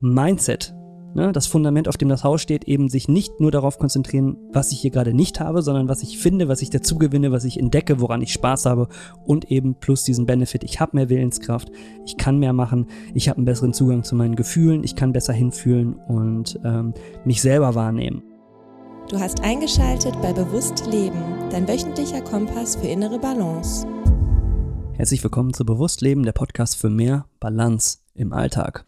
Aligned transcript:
Mindset, 0.00 0.76
ne, 1.16 1.32
das 1.32 1.48
Fundament, 1.48 1.88
auf 1.88 1.96
dem 1.96 2.08
das 2.08 2.22
Haus 2.22 2.40
steht, 2.40 2.68
eben 2.68 2.88
sich 2.88 3.08
nicht 3.08 3.40
nur 3.40 3.50
darauf 3.50 3.80
konzentrieren, 3.80 4.36
was 4.52 4.70
ich 4.70 4.80
hier 4.80 4.92
gerade 4.92 5.12
nicht 5.12 5.40
habe, 5.40 5.60
sondern 5.60 5.88
was 5.88 6.04
ich 6.04 6.18
finde, 6.18 6.46
was 6.46 6.62
ich 6.62 6.70
dazu 6.70 6.98
gewinne, 6.98 7.32
was 7.32 7.42
ich 7.42 7.58
entdecke, 7.58 8.00
woran 8.00 8.22
ich 8.22 8.32
Spaß 8.32 8.66
habe 8.66 8.86
und 9.24 9.50
eben 9.50 9.74
plus 9.74 10.04
diesen 10.04 10.24
Benefit, 10.24 10.62
ich 10.62 10.78
habe 10.78 10.96
mehr 10.96 11.08
Willenskraft, 11.08 11.72
ich 12.06 12.16
kann 12.16 12.38
mehr 12.38 12.52
machen, 12.52 12.86
ich 13.12 13.28
habe 13.28 13.38
einen 13.38 13.44
besseren 13.44 13.72
Zugang 13.72 14.04
zu 14.04 14.14
meinen 14.14 14.36
Gefühlen, 14.36 14.84
ich 14.84 14.94
kann 14.94 15.12
besser 15.12 15.32
hinfühlen 15.32 15.94
und 15.94 16.60
ähm, 16.64 16.94
mich 17.24 17.42
selber 17.42 17.74
wahrnehmen. 17.74 18.22
Du 19.08 19.18
hast 19.18 19.42
eingeschaltet 19.42 20.14
bei 20.22 20.32
Bewusst 20.32 20.86
Leben, 20.86 21.18
dein 21.50 21.66
wöchentlicher 21.66 22.20
Kompass 22.20 22.76
für 22.76 22.86
innere 22.86 23.18
Balance. 23.18 23.84
Herzlich 24.92 25.24
willkommen 25.24 25.54
zu 25.54 25.64
Bewusst 25.64 26.02
Leben, 26.02 26.22
der 26.22 26.32
Podcast 26.32 26.76
für 26.76 26.88
mehr 26.88 27.24
Balance 27.40 27.98
im 28.14 28.32
Alltag. 28.32 28.84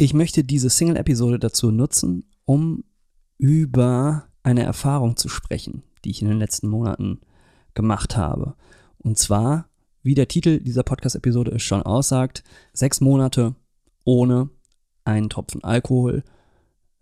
Ich 0.00 0.14
möchte 0.14 0.44
diese 0.44 0.70
Single-Episode 0.70 1.40
dazu 1.40 1.72
nutzen, 1.72 2.30
um 2.44 2.84
über 3.36 4.28
eine 4.44 4.62
Erfahrung 4.62 5.16
zu 5.16 5.28
sprechen, 5.28 5.82
die 6.04 6.10
ich 6.10 6.22
in 6.22 6.28
den 6.28 6.38
letzten 6.38 6.68
Monaten 6.68 7.20
gemacht 7.74 8.16
habe. 8.16 8.54
Und 8.98 9.18
zwar, 9.18 9.68
wie 10.04 10.14
der 10.14 10.28
Titel 10.28 10.60
dieser 10.60 10.84
Podcast-Episode 10.84 11.50
es 11.50 11.64
schon 11.64 11.82
aussagt, 11.82 12.44
sechs 12.72 13.00
Monate 13.00 13.56
ohne 14.04 14.50
einen 15.04 15.30
Tropfen 15.30 15.64
Alkohol, 15.64 16.22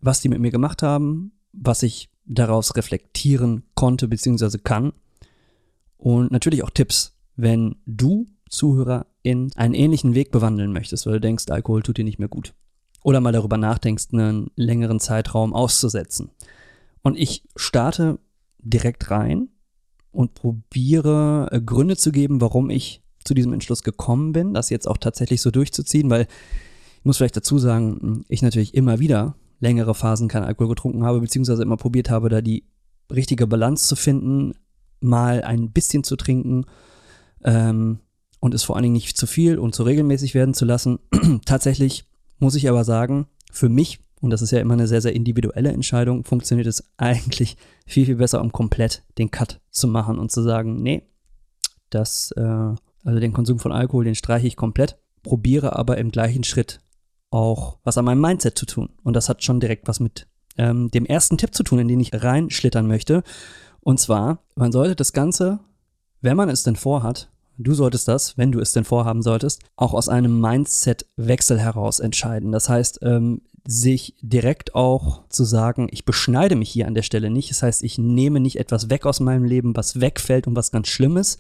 was 0.01 0.23
die 0.23 0.31
mit 0.31 0.41
mir 0.41 0.51
gemacht 0.51 0.83
haben, 0.83 1.33
was 1.53 1.83
ich 1.83 2.09
daraus 2.25 2.77
reflektieren 2.77 3.65
konnte 3.75 4.09
bzw. 4.09 4.57
kann 4.57 4.95
und 5.99 6.33
natürlich 6.33 6.65
auch 6.65 6.71
Tipps, 6.71 7.15
wenn 7.37 7.77
du 7.85 8.27
Zuhörer 8.49 9.07
in 9.23 9.53
einen 9.57 9.75
ähnlichen 9.75 10.15
Weg 10.15 10.31
bewandeln 10.31 10.73
möchtest, 10.73 11.05
weil 11.05 11.15
du 11.15 11.21
denkst, 11.21 11.45
Alkohol 11.51 11.83
tut 11.83 11.99
dir 11.99 12.05
nicht 12.05 12.19
mehr 12.19 12.29
gut 12.29 12.55
oder 13.07 13.21
mal 13.21 13.31
darüber 13.31 13.57
nachdenkst, 13.57 14.07
einen 14.11 14.51
längeren 14.57 14.99
Zeitraum 14.99 15.55
auszusetzen. 15.55 16.33
Und 17.03 17.17
ich 17.17 17.45
starte 17.55 18.19
direkt 18.59 19.13
rein 19.13 19.49
und 20.11 20.35
probiere 20.35 21.49
äh, 21.53 21.61
Gründe 21.61 21.97
zu 21.97 22.11
geben, 22.11 22.41
warum 22.41 22.69
ich 22.69 23.05
zu 23.23 23.33
diesem 23.33 23.53
Entschluss 23.53 23.85
gekommen 23.85 24.33
bin, 24.33 24.55
das 24.55 24.71
jetzt 24.71 24.89
auch 24.89 24.97
tatsächlich 24.97 25.41
so 25.41 25.53
durchzuziehen, 25.53 26.11
weil 26.11 26.23
ich 26.23 27.05
muss 27.05 27.19
vielleicht 27.19 27.37
dazu 27.37 27.59
sagen, 27.59 28.25
ich 28.27 28.43
natürlich 28.43 28.75
immer 28.75 28.99
wieder 28.99 29.37
längere 29.61 29.95
Phasen 29.95 30.27
keinen 30.27 30.43
Alkohol 30.43 30.71
getrunken 30.71 31.05
habe, 31.05 31.21
beziehungsweise 31.21 31.63
immer 31.63 31.77
probiert 31.77 32.11
habe, 32.11 32.29
da 32.29 32.41
die 32.41 32.65
richtige 33.09 33.47
Balance 33.47 33.87
zu 33.87 33.95
finden, 33.95 34.55
mal 34.99 35.45
ein 35.45 35.71
bisschen 35.71 36.03
zu 36.03 36.17
trinken 36.17 36.65
ähm, 37.45 38.01
und 38.41 38.53
es 38.53 38.65
vor 38.65 38.75
allen 38.75 38.83
Dingen 38.83 38.95
nicht 38.95 39.17
zu 39.17 39.29
viel 39.29 39.61
und 39.61 39.77
zu 39.77 39.85
regelmäßig 39.85 40.35
werden 40.35 40.55
zu 40.55 40.65
lassen. 40.65 40.99
Tatsächlich 41.45 42.05
muss 42.39 42.55
ich 42.55 42.69
aber 42.69 42.85
sagen, 42.85 43.27
für 43.51 43.69
mich, 43.69 44.01
und 44.21 44.31
das 44.31 44.43
ist 44.43 44.51
ja 44.51 44.61
immer 44.61 44.75
eine 44.75 44.87
sehr, 44.87 45.01
sehr 45.01 45.15
individuelle 45.15 45.73
Entscheidung, 45.73 46.25
funktioniert 46.25 46.67
es 46.67 46.85
eigentlich 46.97 47.57
viel, 47.87 48.07
viel 48.07 48.17
besser, 48.17 48.41
um 48.41 48.53
komplett 48.53 49.03
den 49.19 49.31
Cut 49.31 49.61
zu 49.71 49.89
machen 49.89 50.19
und 50.19 50.33
zu 50.33 50.43
sagen, 50.43 50.83
nee, 50.83 51.03
das, 51.91 52.33
äh, 52.33 52.41
also 53.05 53.21
den 53.21 53.33
Konsum 53.33 53.59
von 53.59 53.73
Alkohol, 53.73 54.05
den 54.05 54.15
streiche 54.15 54.47
ich 54.47 54.57
komplett, 54.57 54.99
probiere 55.23 55.77
aber 55.77 55.99
im 55.99 56.11
gleichen 56.11 56.45
Schritt 56.45 56.81
auch 57.31 57.79
was 57.85 57.99
an 57.99 58.05
meinem 58.05 58.21
Mindset 58.21 58.59
zu 58.59 58.67
tun. 58.67 58.91
Und 59.03 59.15
das 59.15 59.29
hat 59.29 59.43
schon 59.43 59.61
direkt 59.61 59.89
was 59.89 60.01
mit 60.01 60.27
ähm, 60.57 60.91
dem 60.91 61.05
ersten 61.05 61.39
Tipp 61.39 61.55
zu 61.55 61.63
tun, 61.63 61.79
in 61.79 61.89
den 61.89 62.01
ich 62.01 62.13
reinschlittern 62.15 62.87
möchte. 62.87 63.23
Und 63.81 64.01
zwar, 64.01 64.41
man 64.55 64.73
sollte 64.73 64.97
das 64.97 65.13
Ganze, 65.13 65.61
wenn 66.21 66.37
man 66.37 66.49
es 66.49 66.63
denn 66.63 66.77
vorhat, 66.77 67.31
Du 67.59 67.75
solltest 67.75 68.07
das, 68.09 68.37
wenn 68.37 68.53
du 68.53 68.61
es 68.61 68.73
denn 68.73 68.85
vorhaben 68.85 69.23
solltest, 69.23 69.63
auch 69.77 69.95
aus 69.95 70.09
einem 70.09 70.41
Mindset-Wechsel 70.41 71.59
heraus 71.59 72.01
entscheiden. 72.01 72.53
Das 72.53 72.69
heißt, 72.69 73.01
ähm, 73.03 73.41
sich 73.67 74.15
direkt 74.21 74.75
auch 74.75 75.23
zu 75.29 75.45
sagen, 75.45 75.89
ich 75.91 76.05
beschneide 76.05 76.55
mich 76.55 76.71
hier 76.71 76.87
an 76.87 76.95
der 76.95 77.03
Stelle 77.03 77.31
nicht. 77.31 77.51
Das 77.51 77.63
heißt, 77.63 77.83
ich 77.83 77.99
nehme 77.99 78.41
nicht 78.41 78.59
etwas 78.59 78.91
weg 78.91 79.07
aus 79.07 79.21
meinem 79.21 79.45
Leben, 79.45 79.75
was 79.75 80.01
wegfällt 80.01 80.47
und 80.47 80.55
was 80.55 80.71
ganz 80.71 80.89
Schlimmes, 80.89 81.39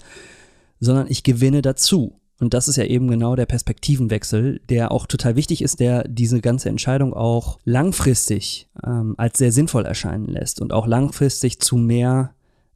sondern 0.80 1.06
ich 1.08 1.22
gewinne 1.22 1.62
dazu. 1.62 2.18
Und 2.38 2.52
das 2.52 2.68
ist 2.68 2.76
ja 2.76 2.84
eben 2.84 3.08
genau 3.08 3.36
der 3.36 3.46
Perspektivenwechsel, 3.46 4.60
der 4.68 4.92
auch 4.92 5.06
total 5.06 5.36
wichtig 5.36 5.62
ist, 5.62 5.80
der 5.80 6.06
diese 6.08 6.40
ganze 6.40 6.68
Entscheidung 6.68 7.14
auch 7.14 7.58
langfristig 7.64 8.68
ähm, 8.84 9.14
als 9.16 9.38
sehr 9.38 9.52
sinnvoll 9.52 9.86
erscheinen 9.86 10.26
lässt 10.26 10.60
und 10.60 10.72
auch 10.72 10.86
langfristig 10.86 11.60
zu 11.60 11.76
mehr 11.76 12.34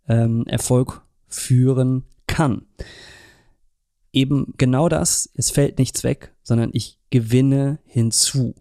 ähm, 0.09 0.47
Erfolg 0.47 1.03
führen 1.29 2.05
kann 2.27 2.63
eben 4.13 4.55
genau 4.57 4.89
das, 4.89 5.31
es 5.35 5.51
fällt 5.51 5.79
nichts 5.79 6.05
weg, 6.05 6.35
sondern 6.43 6.71
ich 6.73 6.99
gewinne 7.11 7.79
hinzu. 7.85 8.55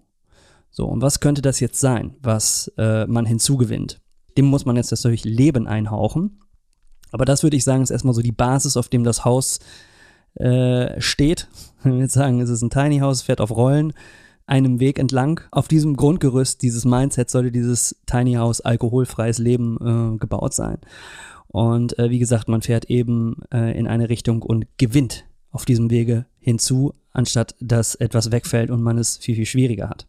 So, 0.70 0.86
und 0.86 1.02
was 1.02 1.20
könnte 1.20 1.42
das 1.42 1.60
jetzt 1.60 1.80
sein, 1.80 2.16
was 2.22 2.72
äh, 2.78 3.06
man 3.08 3.26
hinzugewinnt? 3.26 4.00
Dem 4.38 4.46
muss 4.46 4.66
man 4.66 4.76
jetzt 4.76 4.92
natürlich 4.92 5.26
Leben 5.26 5.68
einhauchen. 5.68 6.40
Aber 7.12 7.26
das 7.26 7.44
würde 7.44 7.58
ich 7.58 7.64
sagen, 7.64 7.82
ist 7.82 7.90
erstmal 7.90 8.14
so 8.14 8.22
die 8.22 8.32
Basis, 8.32 8.78
auf 8.78 8.88
dem 8.88 9.04
das 9.04 9.26
Haus 9.26 9.60
äh, 10.36 11.02
steht. 11.02 11.48
Wenn 11.84 11.94
wir 11.94 12.02
jetzt 12.02 12.14
sagen, 12.14 12.40
es 12.40 12.50
ist 12.50 12.62
ein 12.62 12.70
Tiny 12.70 13.00
House, 13.00 13.24
fährt 13.24 13.42
auf 13.42 13.52
Rollen, 13.52 13.94
einem 14.46 14.80
Weg 14.80 15.00
entlang. 15.00 15.42
Auf 15.52 15.68
diesem 15.68 15.96
Grundgerüst, 15.96 16.62
dieses 16.62 16.86
Mindset, 16.86 17.30
sollte 17.30 17.52
dieses 17.52 18.00
Tiny 18.06 18.34
House 18.34 18.62
alkoholfreies 18.62 19.40
Leben 19.40 19.78
äh, 20.16 20.18
gebaut 20.18 20.54
sein. 20.54 20.78
Und 21.48 21.98
äh, 21.98 22.10
wie 22.10 22.20
gesagt, 22.20 22.48
man 22.48 22.62
fährt 22.62 22.86
eben 22.86 23.38
äh, 23.52 23.78
in 23.78 23.88
eine 23.88 24.10
Richtung 24.10 24.44
und 24.44 24.68
gewinnt 24.78 25.26
auf 25.52 25.66
diesem 25.66 25.90
Wege 25.90 26.26
hinzu, 26.40 26.94
anstatt 27.12 27.56
dass 27.60 27.96
etwas 27.96 28.32
wegfällt 28.32 28.70
und 28.70 28.82
man 28.82 28.98
es 28.98 29.18
viel, 29.18 29.36
viel 29.36 29.46
schwieriger 29.46 29.90
hat. 29.90 30.08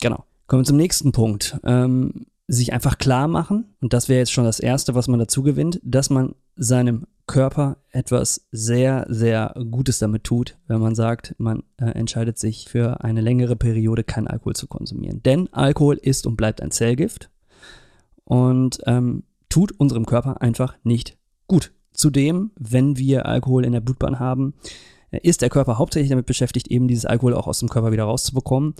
Genau. 0.00 0.24
Kommen 0.46 0.62
wir 0.62 0.66
zum 0.66 0.76
nächsten 0.76 1.12
Punkt. 1.12 1.58
Ähm, 1.64 2.26
sich 2.48 2.72
einfach 2.72 2.98
klar 2.98 3.28
machen, 3.28 3.74
und 3.80 3.92
das 3.92 4.08
wäre 4.08 4.18
jetzt 4.18 4.32
schon 4.32 4.44
das 4.44 4.60
Erste, 4.60 4.94
was 4.94 5.08
man 5.08 5.18
dazu 5.18 5.42
gewinnt, 5.42 5.80
dass 5.82 6.10
man 6.10 6.34
seinem 6.56 7.06
Körper 7.26 7.78
etwas 7.90 8.46
sehr, 8.50 9.06
sehr 9.08 9.54
Gutes 9.70 9.98
damit 9.98 10.24
tut, 10.24 10.58
wenn 10.66 10.80
man 10.80 10.94
sagt, 10.94 11.34
man 11.38 11.62
äh, 11.78 11.86
entscheidet 11.86 12.38
sich 12.38 12.68
für 12.68 13.02
eine 13.04 13.20
längere 13.20 13.56
Periode 13.56 14.04
keinen 14.04 14.26
Alkohol 14.26 14.54
zu 14.54 14.66
konsumieren. 14.66 15.22
Denn 15.22 15.52
Alkohol 15.52 15.96
ist 15.96 16.26
und 16.26 16.36
bleibt 16.36 16.60
ein 16.60 16.72
Zellgift 16.72 17.30
und 18.24 18.80
ähm, 18.86 19.22
tut 19.48 19.72
unserem 19.72 20.04
Körper 20.04 20.42
einfach 20.42 20.76
nicht 20.82 21.16
gut. 21.46 21.72
Zudem, 22.02 22.50
wenn 22.58 22.96
wir 22.96 23.26
Alkohol 23.26 23.64
in 23.64 23.70
der 23.70 23.80
Blutbahn 23.80 24.18
haben, 24.18 24.54
äh, 25.12 25.20
ist 25.22 25.40
der 25.40 25.50
Körper 25.50 25.78
hauptsächlich 25.78 26.10
damit 26.10 26.26
beschäftigt, 26.26 26.66
eben 26.66 26.88
dieses 26.88 27.06
Alkohol 27.06 27.32
auch 27.32 27.46
aus 27.46 27.60
dem 27.60 27.68
Körper 27.68 27.92
wieder 27.92 28.02
rauszubekommen, 28.02 28.74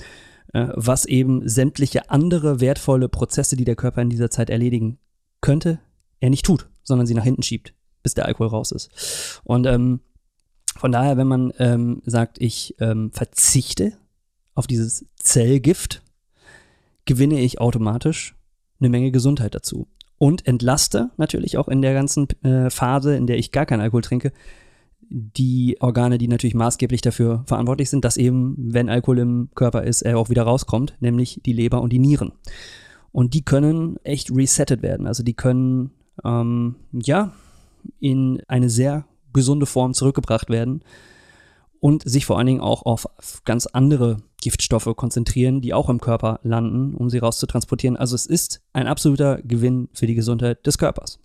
äh, 0.53 0.67
was 0.75 1.05
eben 1.05 1.49
sämtliche 1.49 2.11
andere 2.11 2.59
wertvolle 2.59 3.09
Prozesse, 3.09 3.55
die 3.55 3.65
der 3.65 3.77
Körper 3.77 4.03
in 4.03 4.11
dieser 4.11 4.29
Zeit 4.29 4.51
erledigen 4.51 4.99
könnte, 5.41 5.79
er 6.19 6.31
nicht 6.31 6.45
tut, 6.45 6.69
sondern 6.83 7.07
sie 7.07 7.15
nach 7.15 7.23
hinten 7.23 7.45
schiebt, 7.45 7.75
bis 8.03 8.15
der 8.15 8.27
Alkohol 8.27 8.49
raus 8.49 8.73
ist. 8.73 9.41
Und 9.45 9.69
ähm, 9.69 10.01
von 10.77 10.91
daher, 10.91 11.17
wenn 11.17 11.29
man 11.29 11.53
ähm, 11.61 12.03
sagt, 12.05 12.41
ich 12.41 12.75
ähm, 12.81 13.13
verzichte 13.13 13.93
auf 14.55 14.67
dieses 14.67 15.07
Zellgift, 15.15 16.03
gewinne 17.05 17.39
ich 17.39 17.61
automatisch 17.61 18.35
eine 18.81 18.89
Menge 18.89 19.13
Gesundheit 19.13 19.55
dazu 19.55 19.87
und 20.23 20.47
entlaste 20.47 21.11
natürlich 21.17 21.59
auch 21.59 21.67
in 21.67 21.83
der 21.83 21.95
ganzen 21.95 22.29
äh, 22.45 22.71
Phase, 22.71 23.17
in 23.17 23.27
der 23.27 23.39
ich 23.39 23.51
gar 23.51 23.67
keinen 23.67 23.81
Alkohol 23.81 24.03
trinke, 24.03 24.31
die 25.11 25.79
Organe, 25.81 26.17
die 26.17 26.29
natürlich 26.29 26.55
maßgeblich 26.55 27.01
dafür 27.01 27.43
verantwortlich 27.49 27.91
sind, 27.91 28.05
dass 28.05 28.17
eben, 28.17 28.55
wenn 28.57 28.89
Alkohol 28.89 29.19
im 29.19 29.49
Körper 29.57 29.83
ist, 29.83 30.03
er 30.03 30.17
auch 30.17 30.31
wieder 30.31 30.45
rauskommt, 30.45 30.95
nämlich 31.01 31.41
die 31.45 31.53
Leber 31.53 31.83
und 31.83 31.93
die 31.93 31.99
Nieren. 31.99 32.31
Und 33.11 33.35
die 33.35 33.45
können 33.45 33.97
echt 34.05 34.31
resettet 34.31 34.81
werden. 34.81 35.09
Also 35.09 35.25
die 35.25 35.35
können, 35.35 35.91
ähm, 36.25 36.77
ja, 36.93 37.33
in 37.99 38.41
eine 38.47 38.71
sehr 38.71 39.07
gesunde 39.33 39.67
Form 39.67 39.93
zurückgebracht 39.93 40.51
werden 40.51 40.85
und 41.83 42.09
sich 42.09 42.27
vor 42.27 42.39
allen 42.39 42.47
Dingen 42.47 42.61
auch 42.61 42.87
auf 42.87 43.09
ganz 43.45 43.67
andere 43.67 44.19
Giftstoffe 44.41 44.89
konzentrieren, 44.95 45.61
die 45.61 45.75
auch 45.75 45.89
im 45.89 46.01
Körper 46.01 46.39
landen, 46.45 46.95
um 46.95 47.11
sie 47.11 47.19
rauszutransportieren. 47.19 47.97
Also 47.97 48.15
es 48.15 48.25
ist 48.25 48.63
ein 48.73 48.87
absoluter 48.87 49.43
Gewinn 49.43 49.89
für 49.93 50.07
die 50.07 50.15
Gesundheit 50.15 50.65
des 50.65 50.79
Körpers. 50.79 51.19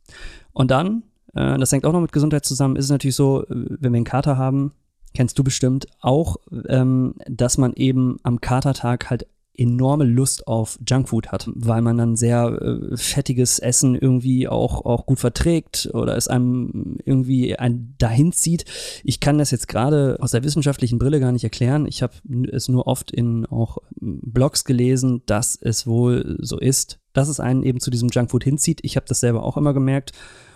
Und 0.54 0.72
dann, 0.72 1.04
äh, 1.36 1.60
das 1.60 1.72
hängt 1.72 1.86
auch 1.86 1.94
noch 1.94 2.02
mit 2.02 2.12
Gesundheit 2.12 2.44
zusammen, 2.44 2.76
ist 2.76 2.86
es 2.86 2.92
natürlich 2.92 3.16
so, 3.16 3.44
äh, 3.44 3.46
wenn 3.50 3.94
wir 3.94 3.98
einen 3.98 4.04
Kater 4.04 4.38
haben, 4.38 4.72
kennst 5.14 5.38
du 5.38 5.44
bestimmt 5.44 5.86
auch, 6.02 6.38
ähm, 6.68 7.14
dass 7.28 7.60
man 7.60 7.74
eben 7.74 8.18
am 8.24 8.42
Katertag 8.42 9.12
halt 9.12 9.28
enorme 9.58 10.06
Lust 10.06 10.48
auf 10.48 10.80
Junkfood 10.88 11.32
hat, 11.32 11.50
weil 11.54 11.82
man 11.82 11.98
dann 11.98 12.16
sehr 12.16 12.48
äh, 12.62 12.96
fettiges 12.96 13.60
Essen 13.60 13.96
irgendwie 13.96 14.48
auch, 14.48 14.86
auch 14.86 15.06
gut 15.06 15.20
verträgt 15.20 15.90
oder 15.94 16.16
es 16.16 16.28
einem 16.28 16.98
irgendwie 17.04 17.58
ein 17.58 17.96
dahin 17.98 18.32
zieht. 18.32 18.66
Ich 19.04 19.20
kann 19.20 19.40
das 19.40 19.52
jetzt 19.52 19.68
gerade 19.68 20.18
aus 20.22 20.32
der 20.32 20.44
wissenschaftlichen 20.44 21.00
Brille 21.00 21.20
gar 21.20 21.32
nicht 21.32 21.44
erklären. 21.44 21.88
Ich 21.88 22.04
habe 22.04 22.14
es 22.52 22.70
nur 22.70 22.88
oft 22.88 23.12
in 23.12 23.46
auch 23.48 23.80
Blogs 24.00 24.64
gelesen, 24.64 25.24
dass 25.26 25.58
es 25.60 25.88
wohl 25.88 26.38
so 26.40 26.60
ist, 26.60 27.00
dass 27.14 27.28
es 27.28 27.40
einen 27.40 27.64
eben 27.64 27.80
zu 27.80 27.90
diesem 27.90 28.10
Junkfood 28.10 28.44
hinzieht. 28.44 28.80
Ich 28.84 28.96
habe 28.96 29.08
das 29.08 29.20
selber 29.20 29.44
auch 29.44 29.58
immer 29.58 29.74
gemerkt 29.74 30.12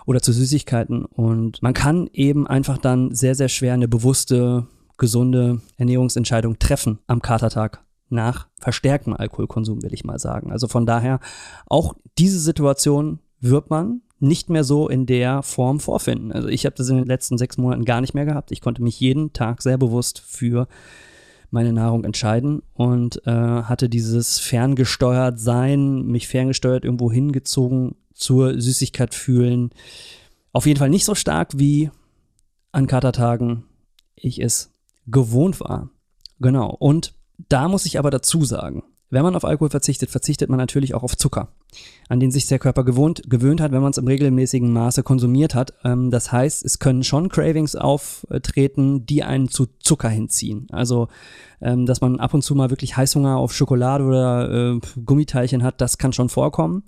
oder 0.06 0.22
zu 0.22 0.32
Süßigkeiten 0.32 1.04
und 1.04 1.60
man 1.62 1.74
kann 1.74 2.08
eben 2.12 2.46
einfach 2.46 2.78
dann 2.78 3.14
sehr, 3.14 3.34
sehr 3.34 3.48
schwer 3.48 3.74
eine 3.74 3.88
bewusste, 3.88 4.66
gesunde 4.96 5.60
Ernährungsentscheidung 5.76 6.60
treffen 6.60 7.00
am 7.08 7.20
Katertag 7.20 7.84
nach 8.12 8.48
verstärktem 8.58 9.14
Alkoholkonsum, 9.14 9.82
will 9.82 9.92
ich 9.92 10.04
mal 10.04 10.18
sagen. 10.18 10.52
Also 10.52 10.68
von 10.68 10.86
daher, 10.86 11.20
auch 11.66 11.94
diese 12.18 12.38
Situation 12.38 13.18
wird 13.40 13.70
man 13.70 14.02
nicht 14.20 14.50
mehr 14.50 14.62
so 14.62 14.88
in 14.88 15.04
der 15.04 15.42
Form 15.42 15.80
vorfinden. 15.80 16.30
Also 16.30 16.46
ich 16.48 16.64
habe 16.64 16.76
das 16.76 16.88
in 16.88 16.96
den 16.96 17.06
letzten 17.06 17.38
sechs 17.38 17.58
Monaten 17.58 17.84
gar 17.84 18.00
nicht 18.00 18.14
mehr 18.14 18.24
gehabt. 18.24 18.52
Ich 18.52 18.60
konnte 18.60 18.82
mich 18.82 19.00
jeden 19.00 19.32
Tag 19.32 19.62
sehr 19.62 19.78
bewusst 19.78 20.20
für 20.20 20.68
meine 21.50 21.72
Nahrung 21.72 22.04
entscheiden 22.04 22.62
und 22.72 23.26
äh, 23.26 23.30
hatte 23.30 23.88
dieses 23.88 24.38
ferngesteuert 24.38 25.40
sein, 25.40 26.06
mich 26.06 26.28
ferngesteuert 26.28 26.84
irgendwo 26.84 27.10
hingezogen 27.10 27.96
zur 28.14 28.60
Süßigkeit 28.60 29.12
fühlen. 29.12 29.70
Auf 30.52 30.66
jeden 30.66 30.78
Fall 30.78 30.88
nicht 30.88 31.04
so 31.04 31.14
stark 31.14 31.58
wie 31.58 31.90
an 32.70 32.86
Katertagen 32.86 33.64
ich 34.14 34.40
es 34.40 34.72
gewohnt 35.06 35.60
war. 35.60 35.90
Genau. 36.38 36.74
Und 36.78 37.14
da 37.48 37.68
muss 37.68 37.86
ich 37.86 37.98
aber 37.98 38.10
dazu 38.10 38.44
sagen, 38.44 38.82
wenn 39.12 39.24
man 39.24 39.36
auf 39.36 39.44
Alkohol 39.44 39.68
verzichtet, 39.68 40.08
verzichtet 40.08 40.48
man 40.48 40.58
natürlich 40.58 40.94
auch 40.94 41.02
auf 41.02 41.18
Zucker, 41.18 41.48
an 42.08 42.18
den 42.18 42.30
sich 42.30 42.46
der 42.46 42.58
Körper 42.58 42.82
gewohnt, 42.82 43.22
gewöhnt 43.28 43.60
hat, 43.60 43.70
wenn 43.70 43.82
man 43.82 43.90
es 43.90 43.98
im 43.98 44.06
regelmäßigen 44.06 44.72
Maße 44.72 45.02
konsumiert 45.02 45.54
hat. 45.54 45.74
Ähm, 45.84 46.10
das 46.10 46.32
heißt, 46.32 46.64
es 46.64 46.78
können 46.78 47.04
schon 47.04 47.28
Cravings 47.28 47.76
auftreten, 47.76 49.04
die 49.04 49.22
einen 49.22 49.48
zu 49.48 49.66
Zucker 49.80 50.08
hinziehen. 50.08 50.66
Also, 50.72 51.08
ähm, 51.60 51.84
dass 51.84 52.00
man 52.00 52.20
ab 52.20 52.32
und 52.32 52.42
zu 52.42 52.54
mal 52.54 52.70
wirklich 52.70 52.96
Heißhunger 52.96 53.36
auf 53.36 53.52
Schokolade 53.52 54.04
oder 54.04 54.50
äh, 54.50 54.80
Gummiteilchen 55.04 55.62
hat, 55.62 55.82
das 55.82 55.98
kann 55.98 56.14
schon 56.14 56.30
vorkommen. 56.30 56.82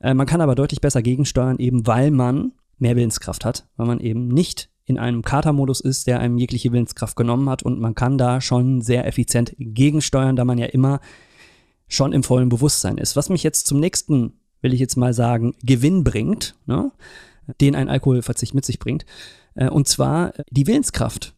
Äh, 0.00 0.14
man 0.14 0.26
kann 0.26 0.40
aber 0.40 0.56
deutlich 0.56 0.80
besser 0.80 1.00
gegensteuern, 1.00 1.60
eben 1.60 1.86
weil 1.86 2.10
man 2.10 2.52
mehr 2.78 2.96
Willenskraft 2.96 3.44
hat, 3.44 3.68
weil 3.76 3.86
man 3.86 4.00
eben 4.00 4.26
nicht 4.26 4.71
in 4.84 4.98
einem 4.98 5.22
Katermodus 5.22 5.80
ist, 5.80 6.06
der 6.06 6.20
einem 6.20 6.38
jegliche 6.38 6.72
Willenskraft 6.72 7.16
genommen 7.16 7.48
hat 7.48 7.62
und 7.62 7.80
man 7.80 7.94
kann 7.94 8.18
da 8.18 8.40
schon 8.40 8.82
sehr 8.82 9.06
effizient 9.06 9.54
gegensteuern, 9.58 10.36
da 10.36 10.44
man 10.44 10.58
ja 10.58 10.66
immer 10.66 11.00
schon 11.88 12.12
im 12.12 12.22
vollen 12.22 12.48
Bewusstsein 12.48 12.98
ist. 12.98 13.16
Was 13.16 13.28
mich 13.28 13.42
jetzt 13.42 13.66
zum 13.66 13.78
nächsten, 13.78 14.32
will 14.60 14.72
ich 14.72 14.80
jetzt 14.80 14.96
mal 14.96 15.14
sagen, 15.14 15.54
Gewinn 15.62 16.04
bringt, 16.04 16.56
ne, 16.66 16.90
den 17.60 17.74
ein 17.74 17.88
Alkoholverzicht 17.88 18.54
mit 18.54 18.64
sich 18.64 18.78
bringt, 18.78 19.04
äh, 19.54 19.68
und 19.68 19.88
zwar 19.88 20.32
die 20.50 20.66
Willenskraft 20.66 21.34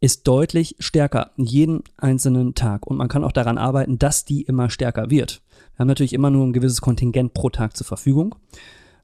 ist 0.00 0.26
deutlich 0.26 0.74
stärker 0.80 1.30
jeden 1.36 1.84
einzelnen 1.96 2.54
Tag 2.54 2.86
und 2.86 2.96
man 2.96 3.08
kann 3.08 3.24
auch 3.24 3.32
daran 3.32 3.56
arbeiten, 3.56 3.98
dass 3.98 4.24
die 4.24 4.42
immer 4.42 4.68
stärker 4.68 5.10
wird. 5.10 5.42
Wir 5.76 5.80
haben 5.80 5.88
natürlich 5.88 6.12
immer 6.12 6.30
nur 6.30 6.44
ein 6.44 6.52
gewisses 6.52 6.80
Kontingent 6.80 7.34
pro 7.34 7.50
Tag 7.50 7.76
zur 7.76 7.86
Verfügung, 7.86 8.34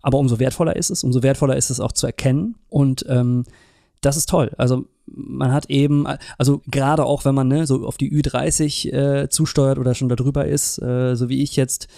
aber 0.02 0.19
umso 0.19 0.41
wertvoller 0.41 0.75
ist 0.75 0.91
es, 0.91 1.05
umso 1.05 1.23
wertvoller 1.23 1.56
ist 1.56 1.70
es 1.70 1.81
auch 1.81 1.93
zu 1.93 2.06
erkennen 2.06 2.56
und 2.69 3.06
ähm, 3.08 3.44
das 4.00 4.17
ist 4.17 4.29
toll. 4.29 4.53
Also 4.59 4.87
man 5.06 5.53
hat 5.53 5.71
eben, 5.71 6.06
also 6.37 6.61
gerade 6.67 7.05
auch 7.05 7.25
wenn 7.25 7.35
man 7.35 7.49
ne, 7.49 7.67
so 7.67 7.87
auf 7.87 7.97
die 7.97 8.12
Ü30 8.12 8.93
äh, 8.93 9.29
zusteuert 9.29 9.79
oder 9.79 9.95
schon 9.95 10.09
darüber 10.09 10.47
ist, 10.47 10.81
äh, 10.81 11.15
so 11.15 11.29
wie 11.29 11.43
ich 11.43 11.56
jetzt, 11.56 11.89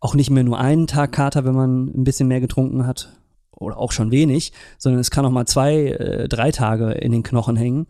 auch 0.00 0.14
nicht 0.14 0.30
mehr 0.30 0.44
nur 0.44 0.58
einen 0.58 0.86
Tag 0.86 1.12
Kater, 1.12 1.44
wenn 1.44 1.54
man 1.54 1.88
ein 1.88 2.04
bisschen 2.04 2.28
mehr 2.28 2.40
getrunken 2.40 2.86
hat 2.86 3.12
oder 3.52 3.76
auch 3.76 3.92
schon 3.92 4.10
wenig, 4.10 4.52
sondern 4.78 5.00
es 5.00 5.10
kann 5.10 5.26
auch 5.26 5.30
mal 5.30 5.46
zwei, 5.46 5.88
äh, 5.88 6.28
drei 6.28 6.50
Tage 6.50 6.92
in 6.92 7.12
den 7.12 7.22
Knochen 7.22 7.56
hängen. 7.56 7.86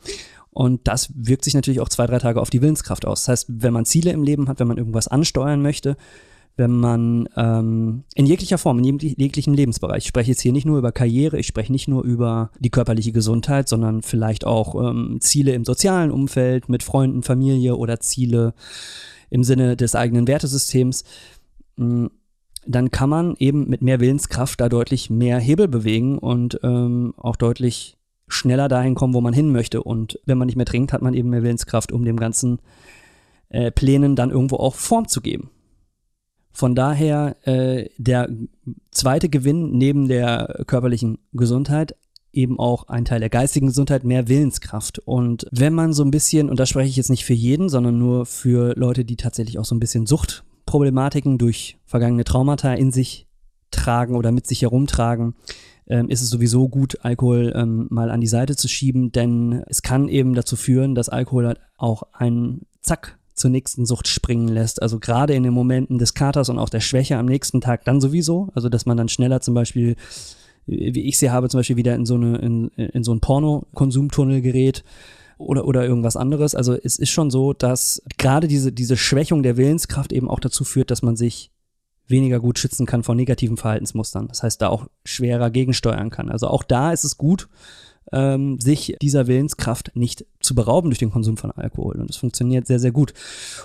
Und 0.51 0.89
das 0.89 1.13
wirkt 1.15 1.45
sich 1.45 1.55
natürlich 1.55 1.81
auch 1.81 1.89
zwei, 1.89 2.07
drei 2.07 2.19
Tage 2.19 2.41
auf 2.41 2.51
die 2.51 2.61
Willenskraft 2.61 3.07
aus. 3.07 3.23
Das 3.23 3.29
heißt, 3.29 3.47
wenn 3.63 3.73
man 3.73 3.85
Ziele 3.85 4.11
im 4.11 4.25
Leben 4.25 4.49
hat, 4.49 4.59
wenn 4.59 4.67
man 4.67 4.79
irgendwas 4.79 5.07
ansteuern 5.07 5.63
möchte, 5.63 5.97
wenn 6.61 6.73
man 6.73 7.27
ähm, 7.37 8.05
in 8.15 8.27
jeglicher 8.27 8.59
Form, 8.59 8.79
in 8.79 8.99
jeglichem 8.99 9.55
Lebensbereich, 9.55 10.05
ich 10.05 10.09
spreche 10.09 10.33
jetzt 10.33 10.43
hier 10.43 10.53
nicht 10.53 10.67
nur 10.67 10.79
über 10.79 10.93
Karriere, 10.93 11.39
ich 11.39 11.47
spreche 11.47 11.73
nicht 11.73 11.89
nur 11.89 12.05
über 12.05 12.51
die 12.59 12.69
körperliche 12.69 13.13
Gesundheit, 13.13 13.67
sondern 13.67 14.03
vielleicht 14.03 14.45
auch 14.45 14.75
ähm, 14.75 15.17
Ziele 15.21 15.53
im 15.55 15.65
sozialen 15.65 16.11
Umfeld 16.11 16.69
mit 16.69 16.83
Freunden, 16.83 17.23
Familie 17.23 17.77
oder 17.77 17.99
Ziele 18.01 18.53
im 19.31 19.43
Sinne 19.43 19.75
des 19.75 19.95
eigenen 19.95 20.29
Wertesystems, 20.29 21.05
mm, 21.77 22.07
dann 22.67 22.91
kann 22.91 23.09
man 23.09 23.37
eben 23.39 23.67
mit 23.71 23.81
mehr 23.81 24.01
Willenskraft 24.01 24.61
da 24.61 24.69
deutlich 24.69 25.09
mehr 25.09 25.41
Hebel 25.41 25.67
bewegen 25.67 26.19
und 26.19 26.61
ähm, 26.63 27.15
auch 27.17 27.37
deutlich 27.37 27.97
schneller 28.29 28.69
dahin 28.69 28.95
kommen, 28.95 29.15
wo 29.15 29.23
man 29.23 29.33
hin 29.33 29.51
möchte. 29.51 29.83
Und 29.83 30.21
wenn 30.27 30.37
man 30.37 30.45
nicht 30.45 30.57
mehr 30.57 30.67
trinkt, 30.67 30.93
hat 30.93 31.01
man 31.01 31.15
eben 31.15 31.31
mehr 31.31 31.43
Willenskraft, 31.43 31.91
um 31.91 32.05
dem 32.05 32.19
ganzen 32.19 32.61
äh, 33.49 33.71
Plänen 33.71 34.15
dann 34.15 34.31
irgendwo 34.31 34.57
auch 34.57 34.75
Form 34.75 35.09
zu 35.09 35.23
geben. 35.23 35.49
Von 36.53 36.75
daher 36.75 37.37
äh, 37.47 37.89
der 37.99 38.29
zweite 38.91 39.29
Gewinn 39.29 39.73
neben 39.79 40.09
der 40.09 40.65
körperlichen 40.67 41.19
Gesundheit 41.33 41.95
eben 42.33 42.59
auch 42.59 42.89
ein 42.89 43.05
Teil 43.05 43.21
der 43.21 43.29
geistigen 43.29 43.69
Gesundheit, 43.69 44.05
mehr 44.05 44.29
Willenskraft. 44.29 45.01
Und 45.01 45.47
wenn 45.51 45.75
man 45.75 45.93
so 45.93 46.05
ein 46.05 46.11
bisschen, 46.11 46.49
und 46.49 46.61
da 46.61 46.67
spreche 46.67 46.89
ich 46.89 46.97
jetzt 46.97 47.11
nicht 47.11 47.25
für 47.25 47.35
jeden, 47.35 47.69
sondern 47.69 47.99
nur 47.99 48.27
für 48.27 48.75
Leute, 48.77 49.05
die 49.05 49.17
tatsächlich 49.17 49.59
auch 49.59 49.65
so 49.65 49.75
ein 49.75 49.81
bisschen 49.81 50.07
Suchtproblematiken 50.07 51.39
durch 51.39 51.79
vergangene 51.87 52.25
Traumata 52.25 52.75
in 52.75 52.93
sich 52.93 53.27
tragen 53.71 54.17
oder 54.17 54.33
mit 54.33 54.47
sich 54.47 54.63
herumtragen, 54.63 55.35
ähm, 55.87 56.09
ist 56.09 56.23
es 56.23 56.31
sowieso 56.31 56.69
gut, 56.69 56.99
Alkohol 57.03 57.53
ähm, 57.57 57.87
mal 57.91 58.11
an 58.11 58.21
die 58.21 58.27
Seite 58.29 58.55
zu 58.55 58.69
schieben, 58.69 59.11
denn 59.13 59.65
es 59.67 59.83
kann 59.83 60.09
eben 60.09 60.35
dazu 60.35 60.57
führen, 60.57 60.95
dass 60.95 61.09
Alkohol 61.09 61.47
halt 61.47 61.61
auch 61.77 62.05
einen 62.13 62.67
Zack 62.81 63.19
zur 63.41 63.51
nächsten 63.51 63.87
Sucht 63.87 64.07
springen 64.07 64.49
lässt. 64.49 64.81
Also 64.83 65.01
gerade 65.01 65.35
in 65.35 65.43
den 65.43 65.53
Momenten 65.53 65.99
des 65.99 66.15
Katers 66.15 66.49
und 66.49 66.59
auch 66.59 66.69
der 66.69 66.81
Schwäche 66.81 67.17
am 67.17 67.27
nächsten 67.27 67.61
Tag 67.61 67.85
dann 67.85 68.01
sowieso. 68.01 68.49
Also 68.55 68.69
dass 68.69 68.87
man 68.87 68.97
dann 68.97 69.09
schneller 69.09 69.41
zum 69.41 69.55
Beispiel, 69.55 69.97
wie 70.67 71.09
ich 71.09 71.19
sie 71.19 71.31
habe, 71.31 71.49
zum 71.49 71.59
Beispiel 71.59 71.77
wieder 71.77 71.95
in 71.95 72.07
so 72.07 72.15
eine, 72.15 72.37
in, 72.39 72.69
in 72.69 73.03
so 73.03 73.13
ein 73.13 73.21
Porno-Konsumtunnel 73.21 74.43
gerät 74.43 74.85
oder, 75.39 75.65
oder 75.67 75.85
irgendwas 75.85 76.17
anderes. 76.17 76.55
Also 76.55 76.75
es 76.75 76.99
ist 76.99 77.11
schon 77.11 77.31
so, 77.31 77.53
dass 77.53 78.03
gerade 78.19 78.47
diese, 78.47 78.73
diese 78.73 78.97
Schwächung 78.97 79.43
der 79.43 79.57
Willenskraft 79.57 80.13
eben 80.13 80.29
auch 80.29 80.41
dazu 80.41 80.65
führt, 80.65 80.91
dass 80.91 81.03
man 81.03 81.17
sich 81.17 81.51
weniger 82.07 82.41
gut 82.41 82.59
schützen 82.59 82.87
kann 82.87 83.03
vor 83.03 83.15
negativen 83.15 83.57
Verhaltensmustern. 83.57 84.29
Das 84.29 84.43
heißt, 84.43 84.61
da 84.61 84.69
auch 84.69 84.89
schwerer 85.05 85.51
gegensteuern 85.51 86.11
kann. 86.11 86.29
Also 86.29 86.49
auch 86.49 86.63
da 86.63 86.93
ist 86.93 87.05
es 87.05 87.17
gut, 87.17 87.49
ähm, 88.13 88.59
sich 88.61 88.97
dieser 89.01 89.27
Willenskraft 89.27 89.93
nicht 89.95 90.25
zu 90.41 90.55
berauben 90.55 90.91
durch 90.91 90.99
den 90.99 91.11
Konsum 91.11 91.37
von 91.37 91.51
Alkohol. 91.51 91.97
Und 91.97 92.11
es 92.11 92.17
funktioniert 92.17 92.67
sehr, 92.67 92.79
sehr 92.79 92.93
gut. 92.93 93.15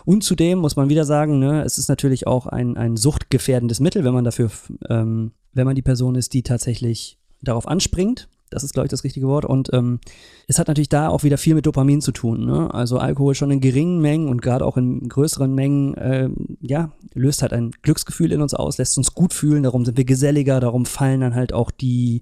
Und 0.06 0.24
zudem 0.24 0.60
muss 0.60 0.76
man 0.76 0.90
wieder 0.90 1.06
sagen, 1.06 1.40
ne, 1.40 1.64
es 1.64 1.78
ist 1.78 1.90
natürlich 1.90 2.28
auch 2.28 2.46
ein, 2.46 2.78
ein 2.78 2.98
suchtgefährdendes 2.98 3.80
Mittel, 3.80 4.04
wenn 4.04 4.14
man 4.14 4.24
dafür, 4.24 4.52
ähm, 4.90 5.32
wenn 5.54 5.66
man 5.66 5.76
die 5.76 5.82
Person 5.82 6.16
ist, 6.16 6.34
die 6.34 6.44
tatsächlich 6.44 7.18
darauf 7.42 7.68
anspringt. 7.68 8.28
Das 8.52 8.64
ist, 8.64 8.74
glaube 8.74 8.86
ich, 8.86 8.92
das 8.92 9.04
richtige 9.04 9.28
Wort. 9.28 9.44
Und 9.44 9.74
ähm, 9.74 10.00
es 10.48 10.60
hat 10.60 10.68
natürlich 10.68 10.90
da 10.90 11.10
auch 11.10 11.24
wieder 11.24 11.38
viel 11.38 11.56
mit 11.56 11.66
Dopamin 11.66 12.02
zu 12.02 12.12
tun. 12.12 12.46
Ne? 12.46 12.74
Also 12.74 13.00
Alkohol 13.00 13.34
schon 13.34 13.52
in 13.52 13.60
geringen 13.60 14.00
Mengen 14.00 14.30
und 14.30 14.42
gerade 14.42 14.66
auch 14.66 14.78
in 14.78 15.10
größeren 15.10 15.54
Mengen, 15.54 15.96
äh, 15.96 16.30
ja, 16.62 16.92
löst 17.14 17.42
halt 17.42 17.54
ein 17.54 17.72
Glücksgefühl 17.82 18.32
in 18.32 18.42
uns 18.42 18.54
aus, 18.54 18.78
lässt 18.78 18.98
uns 18.98 19.14
gut 19.14 19.34
fühlen, 19.34 19.64
darum 19.64 19.84
sind 19.84 19.98
wir 19.98 20.06
geselliger, 20.06 20.60
darum 20.60 20.86
fallen 20.86 21.22
dann 21.22 21.36
halt 21.36 21.54
auch 21.54 21.72
die, 21.72 22.22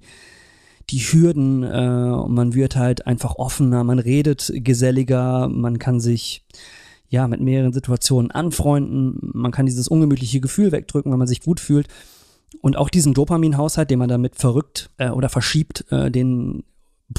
die 0.89 0.99
Hürden 0.99 1.63
äh, 1.63 2.13
und 2.13 2.33
man 2.33 2.53
wird 2.53 2.75
halt 2.75 3.07
einfach 3.07 3.35
offener, 3.35 3.83
man 3.83 3.99
redet 3.99 4.51
geselliger, 4.53 5.47
man 5.47 5.79
kann 5.79 5.99
sich 5.99 6.45
ja 7.07 7.27
mit 7.27 7.41
mehreren 7.41 7.73
Situationen 7.73 8.31
anfreunden, 8.31 9.17
man 9.33 9.51
kann 9.51 9.65
dieses 9.65 9.87
ungemütliche 9.87 10.41
Gefühl 10.41 10.71
wegdrücken, 10.71 11.11
wenn 11.11 11.19
man 11.19 11.27
sich 11.27 11.41
gut 11.41 11.59
fühlt. 11.59 11.87
Und 12.61 12.77
auch 12.77 12.89
diesen 12.89 13.13
Dopaminhaushalt, 13.13 13.89
den 13.89 13.99
man 13.99 14.09
damit 14.09 14.35
verrückt 14.35 14.89
äh, 14.97 15.09
oder 15.09 15.29
verschiebt, 15.29 15.85
äh, 15.91 16.11
den 16.11 16.63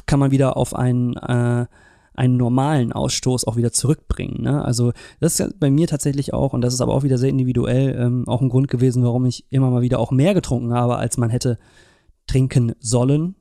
kann 0.06 0.20
man 0.20 0.30
wieder 0.30 0.56
auf 0.56 0.74
einen, 0.74 1.16
äh, 1.16 1.66
einen 2.14 2.36
normalen 2.36 2.92
Ausstoß 2.92 3.46
auch 3.46 3.56
wieder 3.56 3.72
zurückbringen. 3.72 4.42
Ne? 4.42 4.64
Also 4.64 4.92
das 5.20 5.40
ist 5.40 5.58
bei 5.58 5.70
mir 5.70 5.88
tatsächlich 5.88 6.32
auch, 6.32 6.52
und 6.52 6.60
das 6.60 6.74
ist 6.74 6.80
aber 6.80 6.94
auch 6.94 7.02
wieder 7.02 7.18
sehr 7.18 7.30
individuell, 7.30 7.96
ähm, 7.98 8.28
auch 8.28 8.40
ein 8.40 8.48
Grund 8.48 8.68
gewesen, 8.68 9.02
warum 9.02 9.26
ich 9.26 9.44
immer 9.50 9.70
mal 9.70 9.82
wieder 9.82 9.98
auch 9.98 10.12
mehr 10.12 10.34
getrunken 10.34 10.72
habe, 10.72 10.96
als 10.96 11.16
man 11.16 11.30
hätte 11.30 11.58
trinken 12.26 12.72
sollen 12.80 13.34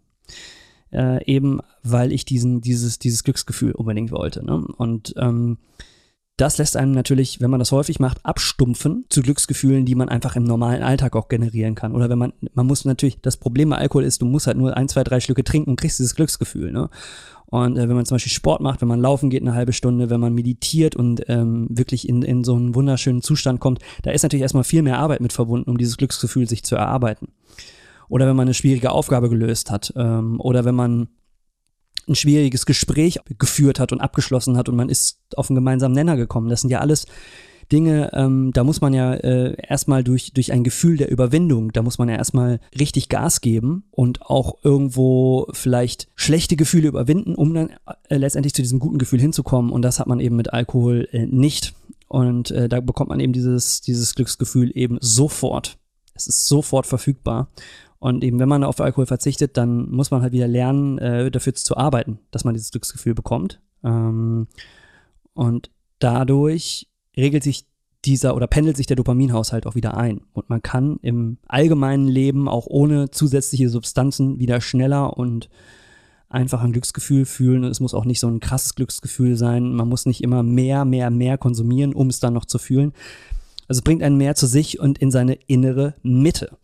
äh, 0.92 1.24
eben 1.26 1.60
weil 1.84 2.14
ich 2.14 2.26
diesen, 2.26 2.62
dieses, 2.62 3.00
dieses 3.00 3.24
Glücksgefühl 3.24 3.74
unbedingt 3.74 4.12
wollte. 4.12 4.46
Ne? 4.46 4.64
Und 4.78 5.14
ähm, 5.18 5.58
das 6.38 6.58
lässt 6.58 6.78
einem 6.78 6.94
natürlich, 6.94 7.42
wenn 7.42 7.52
man 7.52 7.60
das 7.60 7.72
häufig 7.72 8.00
macht, 8.00 8.26
abstumpfen 8.26 9.06
zu 9.10 9.22
Glücksgefühlen, 9.22 9.86
die 9.86 9.94
man 9.94 10.10
einfach 10.10 10.36
im 10.36 10.46
normalen 10.46 10.82
Alltag 10.82 11.16
auch 11.16 11.28
generieren 11.28 11.76
kann. 11.76 11.94
Oder 11.94 12.10
wenn 12.10 12.18
man, 12.18 12.34
man 12.54 12.66
muss 12.66 12.86
natürlich, 12.86 13.22
das 13.22 13.38
Problem 13.38 13.70
bei 13.70 13.78
Alkohol 13.78 14.04
ist, 14.04 14.22
du 14.22 14.26
musst 14.26 14.48
halt 14.48 14.58
nur 14.58 14.76
ein, 14.76 14.90
zwei, 14.90 15.04
drei 15.04 15.20
Schlücke 15.20 15.44
trinken 15.44 15.70
und 15.70 15.80
kriegst 15.80 16.00
dieses 16.00 16.16
Glücksgefühl. 16.16 16.72
Ne? 16.72 16.90
Und 17.46 17.78
äh, 17.78 17.88
wenn 17.88 17.96
man 17.96 18.06
zum 18.06 18.16
Beispiel 18.16 18.32
Sport 18.32 18.62
macht, 18.62 18.82
wenn 18.82 18.88
man 18.88 19.00
laufen 19.00 19.30
geht 19.30 19.44
eine 19.44 19.54
halbe 19.54 19.74
Stunde, 19.74 20.10
wenn 20.10 20.20
man 20.20 20.34
meditiert 20.34 20.96
und 20.96 21.24
ähm, 21.28 21.68
wirklich 21.70 22.10
in, 22.10 22.24
in 22.24 22.44
so 22.44 22.56
einen 22.56 22.74
wunderschönen 22.74 23.22
Zustand 23.22 23.60
kommt, 23.60 23.80
da 24.02 24.10
ist 24.10 24.24
natürlich 24.24 24.42
erstmal 24.42 24.64
viel 24.64 24.82
mehr 24.82 24.98
Arbeit 24.98 25.22
mit 25.22 25.34
verbunden, 25.34 25.70
um 25.70 25.78
dieses 25.78 25.98
Glücksgefühl 25.98 26.50
sich 26.50 26.64
zu 26.64 26.76
erarbeiten 26.76 27.28
oder 28.14 28.28
wenn 28.28 28.36
man 28.36 28.46
eine 28.46 28.54
schwierige 28.54 28.92
Aufgabe 28.92 29.28
gelöst 29.28 29.72
hat 29.72 29.92
ähm, 29.98 30.40
oder 30.40 30.66
wenn 30.66 30.76
man 30.76 31.08
ein 32.08 32.14
schwieriges 32.14 32.68
Gespräch 32.68 33.20
geführt 33.40 33.80
hat 33.80 33.92
und 33.92 34.02
abgeschlossen 34.02 34.56
hat 34.56 34.70
und 34.70 34.76
man 34.76 34.88
ist 34.88 35.20
auf 35.36 35.50
einen 35.50 35.56
gemeinsamen 35.56 35.96
Nenner 35.96 36.16
gekommen. 36.16 36.48
Das 36.48 36.62
sind 36.62 36.70
ja 36.70 36.80
alles 36.80 37.08
Dinge, 37.72 38.12
ähm, 38.14 38.52
da 38.54 38.64
muss 38.64 38.82
man 38.82 38.94
ja 38.94 39.16
äh, 39.16 39.56
erstmal 39.68 40.04
durch, 40.04 40.32
durch 40.32 40.52
ein 40.52 40.64
Gefühl 40.64 40.98
der 40.98 41.10
Überwindung, 41.10 41.74
da 41.74 41.82
muss 41.82 41.98
man 41.98 42.08
ja 42.08 42.16
erstmal 42.16 42.60
richtig 42.78 43.10
Gas 43.10 43.42
geben 43.42 43.86
und 43.90 44.22
auch 44.22 44.60
irgendwo 44.64 45.48
vielleicht 45.52 46.08
schlechte 46.14 46.56
Gefühle 46.56 46.90
überwinden, 46.90 47.34
um 47.34 47.52
dann 47.56 47.72
äh, 48.10 48.18
letztendlich 48.18 48.54
zu 48.54 48.62
diesem 48.62 48.78
guten 48.78 49.00
Gefühl 49.00 49.22
hinzukommen. 49.22 49.72
Und 49.72 49.82
das 49.82 50.00
hat 50.00 50.06
man 50.06 50.20
eben 50.20 50.36
mit 50.36 50.54
Alkohol 50.54 51.08
äh, 51.14 51.26
nicht. 51.26 51.74
Und 52.10 52.52
äh, 52.52 52.70
da 52.70 52.80
bekommt 52.80 53.10
man 53.10 53.20
eben 53.20 53.34
dieses, 53.34 53.82
dieses 53.82 54.14
Glücksgefühl 54.14 54.72
eben 54.78 55.00
sofort. 55.02 55.80
Es 56.16 56.28
ist 56.28 56.46
sofort 56.46 56.86
verfügbar. 56.86 57.48
Und 58.04 58.22
eben, 58.22 58.38
wenn 58.38 58.50
man 58.50 58.66
auf 58.66 58.82
Alkohol 58.82 59.06
verzichtet, 59.06 59.56
dann 59.56 59.90
muss 59.90 60.12
man 60.12 60.22
halt 60.22 60.34
wieder 60.34 60.46
lernen, 60.46 60.98
äh, 60.98 61.32
dafür 61.32 61.54
zu 61.54 61.78
arbeiten, 61.78 62.20
dass 62.32 62.44
man 62.44 62.54
dieses 62.54 62.70
Glücksgefühl 62.72 63.14
bekommt. 63.14 63.62
Ähm, 63.82 64.48
und 65.34 65.72
dadurch 66.00 66.90
regelt 67.16 67.44
sich 67.44 67.66
dieser 68.04 68.36
oder 68.36 68.48
pendelt 68.48 68.76
sich 68.76 68.88
der 68.88 68.98
Dopaminhaushalt 68.98 69.66
auch 69.66 69.76
wieder 69.76 69.96
ein. 69.96 70.20
Und 70.34 70.50
man 70.50 70.62
kann 70.62 71.00
im 71.02 71.38
allgemeinen 71.48 72.10
Leben 72.10 72.50
auch 72.50 72.68
ohne 72.68 73.10
zusätzliche 73.10 73.70
Substanzen 73.70 74.38
wieder 74.38 74.60
schneller 74.60 75.18
und 75.18 75.48
einfach 76.28 76.62
ein 76.62 76.74
Glücksgefühl 76.74 77.24
fühlen. 77.24 77.64
Und 77.64 77.72
es 77.72 77.80
muss 77.80 77.94
auch 77.94 78.04
nicht 78.04 78.20
so 78.20 78.28
ein 78.28 78.42
krasses 78.42 78.76
Glücksgefühl 78.76 79.38
sein. 79.38 79.76
Man 79.76 79.88
muss 79.88 80.06
nicht 80.06 80.22
immer 80.22 80.44
mehr, 80.44 80.84
mehr, 80.84 81.10
mehr 81.10 81.38
konsumieren, 81.38 81.94
um 81.94 82.10
es 82.10 82.20
dann 82.20 82.34
noch 82.34 82.44
zu 82.44 82.58
fühlen. 82.58 82.92
Also 83.70 83.82
bringt 83.82 84.04
einen 84.04 84.18
mehr 84.18 84.36
zu 84.36 84.46
sich 84.46 84.78
und 84.82 84.98
in 84.98 85.10
seine 85.10 85.36
innere 85.48 85.96
Mitte. 86.04 86.58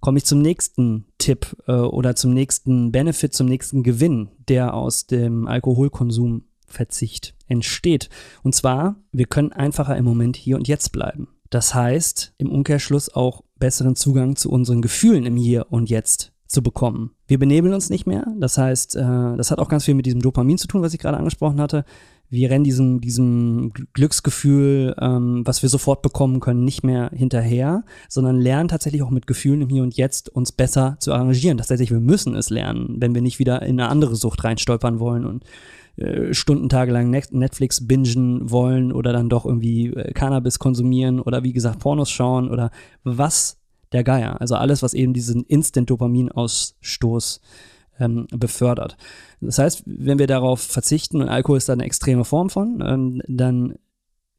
Komme 0.00 0.18
ich 0.18 0.24
zum 0.24 0.40
nächsten 0.40 1.06
Tipp 1.18 1.56
äh, 1.66 1.72
oder 1.72 2.16
zum 2.16 2.32
nächsten 2.32 2.92
Benefit, 2.92 3.34
zum 3.34 3.46
nächsten 3.46 3.82
Gewinn, 3.82 4.30
der 4.48 4.74
aus 4.74 5.06
dem 5.06 5.46
Alkoholkonsum 5.46 6.44
Verzicht 6.66 7.34
entsteht. 7.48 8.08
Und 8.42 8.54
zwar, 8.54 8.96
wir 9.12 9.26
können 9.26 9.52
einfacher 9.52 9.96
im 9.96 10.04
Moment 10.04 10.36
hier 10.36 10.56
und 10.56 10.68
jetzt 10.68 10.92
bleiben. 10.92 11.28
Das 11.50 11.74
heißt, 11.74 12.34
im 12.38 12.50
Umkehrschluss 12.50 13.12
auch 13.12 13.42
besseren 13.58 13.96
Zugang 13.96 14.36
zu 14.36 14.50
unseren 14.50 14.82
Gefühlen 14.82 15.26
im 15.26 15.36
Hier 15.36 15.66
und 15.70 15.90
Jetzt 15.90 16.32
zu 16.46 16.62
bekommen. 16.62 17.12
Wir 17.26 17.38
benebeln 17.38 17.74
uns 17.74 17.90
nicht 17.90 18.06
mehr. 18.06 18.26
Das 18.38 18.56
heißt, 18.56 18.96
äh, 18.96 19.36
das 19.36 19.50
hat 19.50 19.58
auch 19.58 19.68
ganz 19.68 19.84
viel 19.84 19.94
mit 19.94 20.06
diesem 20.06 20.20
Dopamin 20.20 20.58
zu 20.58 20.66
tun, 20.66 20.82
was 20.82 20.94
ich 20.94 21.00
gerade 21.00 21.18
angesprochen 21.18 21.60
hatte. 21.60 21.84
Wir 22.30 22.48
rennen 22.50 22.64
diesem, 22.64 23.00
diesem 23.00 23.72
Glücksgefühl, 23.92 24.94
ähm, 25.00 25.42
was 25.44 25.62
wir 25.62 25.68
sofort 25.68 26.00
bekommen 26.00 26.38
können, 26.40 26.64
nicht 26.64 26.84
mehr 26.84 27.10
hinterher, 27.12 27.84
sondern 28.08 28.40
lernen 28.40 28.68
tatsächlich 28.68 29.02
auch 29.02 29.10
mit 29.10 29.26
Gefühlen 29.26 29.62
im 29.62 29.68
Hier 29.68 29.82
und 29.82 29.96
Jetzt 29.96 30.28
uns 30.28 30.52
besser 30.52 30.96
zu 31.00 31.12
arrangieren. 31.12 31.58
Tatsächlich, 31.58 31.90
wir 31.90 32.00
müssen 32.00 32.36
es 32.36 32.48
lernen, 32.48 32.96
wenn 32.98 33.14
wir 33.14 33.22
nicht 33.22 33.40
wieder 33.40 33.62
in 33.62 33.80
eine 33.80 33.90
andere 33.90 34.14
Sucht 34.14 34.44
reinstolpern 34.44 35.00
wollen 35.00 35.26
und 35.26 35.44
äh, 35.96 36.32
lang 36.66 37.10
Netflix 37.10 37.86
bingen 37.86 38.50
wollen 38.50 38.92
oder 38.92 39.12
dann 39.12 39.28
doch 39.28 39.44
irgendwie 39.44 39.88
äh, 39.88 40.12
Cannabis 40.12 40.58
konsumieren 40.58 41.20
oder 41.20 41.42
wie 41.42 41.52
gesagt 41.52 41.80
Pornos 41.80 42.10
schauen 42.10 42.48
oder 42.48 42.70
was 43.02 43.58
der 43.92 44.04
Geier. 44.04 44.40
Also 44.40 44.54
alles, 44.54 44.82
was 44.82 44.94
eben 44.94 45.12
diesen 45.14 45.42
Instant-Dopaminausstoß 45.42 47.40
ähm, 48.00 48.26
befördert. 48.30 48.96
Das 49.40 49.58
heißt, 49.58 49.84
wenn 49.86 50.18
wir 50.18 50.26
darauf 50.26 50.60
verzichten 50.60 51.20
und 51.20 51.28
Alkohol 51.28 51.58
ist 51.58 51.68
da 51.68 51.74
eine 51.74 51.84
extreme 51.84 52.24
Form 52.24 52.50
von, 52.50 52.82
ähm, 52.84 53.22
dann 53.28 53.74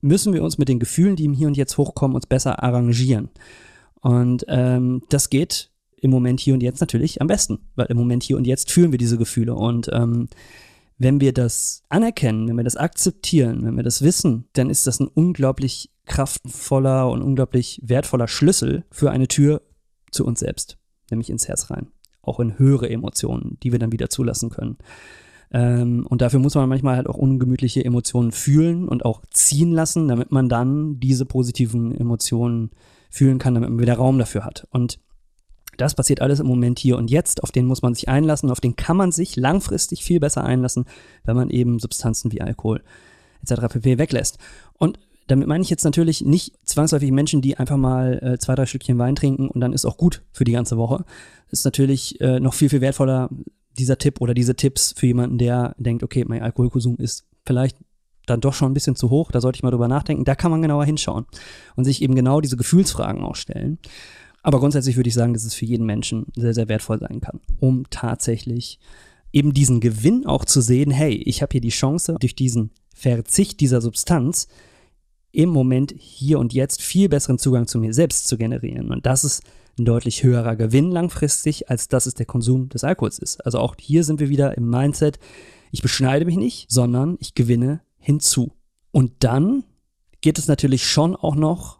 müssen 0.02 0.34
wir 0.34 0.44
uns 0.44 0.58
mit 0.58 0.68
den 0.68 0.80
Gefühlen, 0.80 1.16
die 1.16 1.26
im 1.26 1.34
Hier 1.34 1.48
und 1.48 1.58
Jetzt 1.58 1.78
hochkommen, 1.78 2.16
uns 2.16 2.26
besser 2.26 2.64
arrangieren. 2.64 3.30
Und 4.02 4.46
ähm, 4.48 5.04
das 5.10 5.30
geht 5.30 5.72
im 5.98 6.10
Moment 6.10 6.40
hier 6.40 6.56
und 6.56 6.64
jetzt 6.64 6.82
natürlich 6.82 7.22
am 7.22 7.28
besten, 7.28 7.60
weil 7.76 7.86
im 7.88 7.98
Moment 7.98 8.24
hier 8.24 8.36
und 8.36 8.48
jetzt 8.48 8.72
fühlen 8.72 8.92
wir 8.92 8.98
diese 8.98 9.20
Gefühle 9.20 9.54
und 9.54 9.88
ähm, 9.94 10.28
wenn 10.98 11.20
wir 11.20 11.34
das 11.34 11.84
anerkennen, 11.90 12.48
wenn 12.48 12.58
wir 12.58 12.64
das 12.64 12.76
akzeptieren, 12.76 13.66
wenn 13.66 13.76
wir 13.76 13.84
das 13.84 14.04
wissen, 14.04 14.48
dann 14.54 14.70
ist 14.70 14.86
das 14.86 15.00
ein 15.00 15.08
unglaublich 15.08 15.92
kraftvoller 16.06 17.10
und 17.10 17.24
unglaublich 17.24 17.82
wertvoller 17.84 18.28
Schlüssel 18.28 18.84
für 18.92 19.10
eine 19.10 19.28
Tür 19.28 19.64
zu 20.12 20.26
uns 20.26 20.40
selbst, 20.42 20.78
nämlich 21.10 21.32
ins 21.32 21.48
Herz 21.48 21.72
rein. 21.72 21.88
Auch 22.22 22.40
in 22.40 22.58
höhere 22.60 22.90
Emotionen, 22.90 23.58
die 23.64 23.72
wir 23.72 23.80
dann 23.80 23.92
wieder 23.92 24.10
zulassen 24.10 24.50
können. 24.50 24.78
Ähm, 25.52 26.06
und 26.08 26.22
dafür 26.22 26.40
muss 26.40 26.56
man 26.56 26.70
manchmal 26.70 26.96
halt 26.96 27.08
auch 27.08 27.18
ungemütliche 27.18 27.84
Emotionen 27.84 28.32
fühlen 28.32 28.88
und 28.88 29.06
auch 29.06 29.22
ziehen 29.32 29.72
lassen, 29.72 30.08
damit 30.08 30.32
man 30.32 30.50
dann 30.50 31.00
diese 31.00 31.26
positiven 31.26 31.94
Emotionen 31.94 32.72
fühlen 33.10 33.40
kann, 33.40 33.56
damit 33.56 33.70
man 33.70 33.80
wieder 33.80 33.96
Raum 33.96 34.18
dafür 34.18 34.46
hat. 34.46 34.68
Und 34.72 35.00
das 35.78 35.96
passiert 35.96 36.22
alles 36.22 36.40
im 36.40 36.48
Moment 36.48 36.80
hier 36.80 36.98
und 36.98 37.10
jetzt, 37.10 37.44
auf 37.44 37.52
den 37.52 37.66
muss 37.66 37.82
man 37.82 37.94
sich 37.94 38.08
einlassen, 38.08 38.52
auf 38.52 38.62
den 38.62 38.76
kann 38.76 38.98
man 38.98 39.12
sich 39.12 39.36
langfristig 39.36 40.04
viel 40.04 40.20
besser 40.20 40.44
einlassen, 40.44 40.86
wenn 41.24 41.36
man 41.36 41.50
eben 41.50 41.80
Substanzen 41.80 42.32
wie 42.32 42.42
Alkohol 42.42 42.84
etc. 43.42 43.74
pp. 43.74 43.98
weglässt. 43.98 44.38
Und 44.78 45.00
damit 45.28 45.48
meine 45.48 45.64
ich 45.64 45.70
jetzt 45.70 45.84
natürlich 45.84 46.22
nicht 46.22 46.54
zwangsläufig 46.64 47.12
Menschen, 47.12 47.42
die 47.42 47.58
einfach 47.58 47.78
mal 47.78 48.20
äh, 48.22 48.38
zwei, 48.40 48.56
drei 48.56 48.66
Stückchen 48.66 48.98
Wein 48.98 49.16
trinken 49.16 49.50
und 49.50 49.62
dann 49.62 49.74
ist 49.74 49.86
auch 49.86 49.98
gut 49.98 50.24
für 50.32 50.44
die 50.44 50.52
ganze 50.52 50.78
Woche. 50.78 51.06
Ist 51.50 51.66
natürlich 51.66 52.20
äh, 52.22 52.40
noch 52.40 52.54
viel, 52.54 52.70
viel 52.70 52.82
wertvoller, 52.82 53.30
dieser 53.78 53.98
Tipp 53.98 54.20
oder 54.20 54.34
diese 54.34 54.56
Tipps 54.56 54.94
für 54.98 55.08
jemanden, 55.08 55.38
der 55.38 55.76
denkt, 55.78 56.04
okay, 56.04 56.26
mein 56.28 56.42
Alkoholkonsum 56.42 56.98
ist 56.98 57.26
vielleicht 57.46 57.78
dann 58.26 58.42
doch 58.42 58.54
schon 58.54 58.72
ein 58.72 58.74
bisschen 58.74 58.96
zu 58.96 59.10
hoch, 59.10 59.32
da 59.32 59.42
sollte 59.42 59.58
ich 59.58 59.64
mal 59.64 59.72
drüber 59.72 59.88
nachdenken. 59.88 60.26
Da 60.26 60.36
kann 60.36 60.52
man 60.52 60.62
genauer 60.62 60.86
hinschauen 60.86 61.26
und 61.76 61.86
sich 61.86 62.02
eben 62.02 62.16
genau 62.16 62.42
diese 62.42 62.58
Gefühlsfragen 62.58 63.24
auch 63.24 63.36
stellen. 63.36 63.80
Aber 64.44 64.60
grundsätzlich 64.60 64.96
würde 64.96 65.08
ich 65.08 65.14
sagen, 65.14 65.34
dass 65.34 65.44
es 65.44 65.54
für 65.54 65.66
jeden 65.66 65.86
Menschen 65.86 66.28
sehr, 66.36 66.54
sehr 66.54 66.68
wertvoll 66.68 67.00
sein 67.00 67.22
kann, 67.22 67.40
um 67.60 67.86
tatsächlich 67.90 68.80
eben 69.32 69.54
diesen 69.54 69.80
Gewinn 69.80 70.26
auch 70.26 70.46
zu 70.46 70.62
sehen, 70.62 70.92
hey, 70.92 71.14
ich 71.14 71.42
habe 71.42 71.52
hier 71.52 71.62
die 71.62 71.70
Chance, 71.70 72.18
durch 72.20 72.36
diesen 72.36 72.72
Verzicht 72.94 73.60
dieser 73.60 73.82
Substanz 73.82 74.48
im 75.32 75.50
Moment 75.50 75.94
hier 75.98 76.40
und 76.40 76.54
jetzt 76.54 76.82
viel 76.82 77.10
besseren 77.10 77.38
Zugang 77.38 77.68
zu 77.68 77.80
mir 77.80 77.94
selbst 77.94 78.28
zu 78.28 78.38
generieren. 78.38 78.92
Und 78.92 79.06
das 79.06 79.24
ist 79.24 79.44
ein 79.80 79.86
deutlich 79.86 80.24
höherer 80.24 80.56
Gewinn 80.56 80.92
langfristig, 80.92 81.70
als 81.70 81.88
das 81.88 82.06
es 82.06 82.14
der 82.14 82.26
Konsum 82.26 82.70
des 82.70 82.84
Alkohols 82.84 83.20
ist. 83.20 83.46
Also 83.46 83.60
auch 83.60 83.76
hier 83.80 84.04
sind 84.04 84.20
wir 84.20 84.30
wieder 84.30 84.58
im 84.58 84.70
Mindset, 84.70 85.20
ich 85.72 85.82
beschneide 85.82 86.26
mich 86.26 86.36
nicht, 86.36 86.70
sondern 86.70 87.18
ich 87.20 87.34
gewinne 87.34 87.82
hinzu. 87.98 88.52
Und 88.92 89.24
dann 89.24 89.64
geht 90.20 90.38
es 90.38 90.48
natürlich 90.48 90.86
schon 90.86 91.16
auch 91.16 91.36
noch 91.36 91.80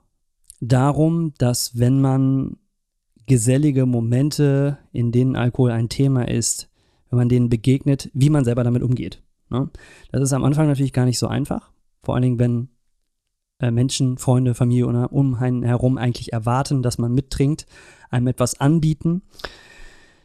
darum, 0.62 1.34
dass 1.38 1.78
wenn 1.78 2.00
man 2.00 2.58
gesellige 3.28 3.86
Momente, 3.86 4.78
in 4.92 5.12
denen 5.12 5.36
Alkohol 5.36 5.72
ein 5.72 5.90
Thema 5.90 6.28
ist, 6.28 6.70
wenn 7.10 7.18
man 7.18 7.30
denen 7.30 7.50
begegnet, 7.50 8.10
wie 8.14 8.30
man 8.30 8.46
selber 8.46 8.64
damit 8.64 8.84
umgeht. 8.84 9.22
Ne? 9.50 9.70
Das 10.12 10.22
ist 10.22 10.34
am 10.34 10.46
Anfang 10.46 10.68
natürlich 10.68 10.94
gar 10.94 11.06
nicht 11.06 11.20
so 11.20 11.28
einfach. 11.28 11.72
Vor 12.04 12.16
allen 12.16 12.24
Dingen, 12.24 12.40
wenn 12.40 12.70
Menschen, 13.70 14.18
Freunde, 14.18 14.56
Familie 14.56 14.88
oder 14.88 15.14
um 15.14 15.36
einen 15.36 15.62
herum 15.62 15.98
eigentlich 15.98 16.34
erwarten, 16.34 16.82
dass 16.82 16.98
man 16.98 17.14
mittrinkt, 17.14 17.68
einem 18.10 18.28
etwas 18.28 18.60
anbieten 18.60 19.22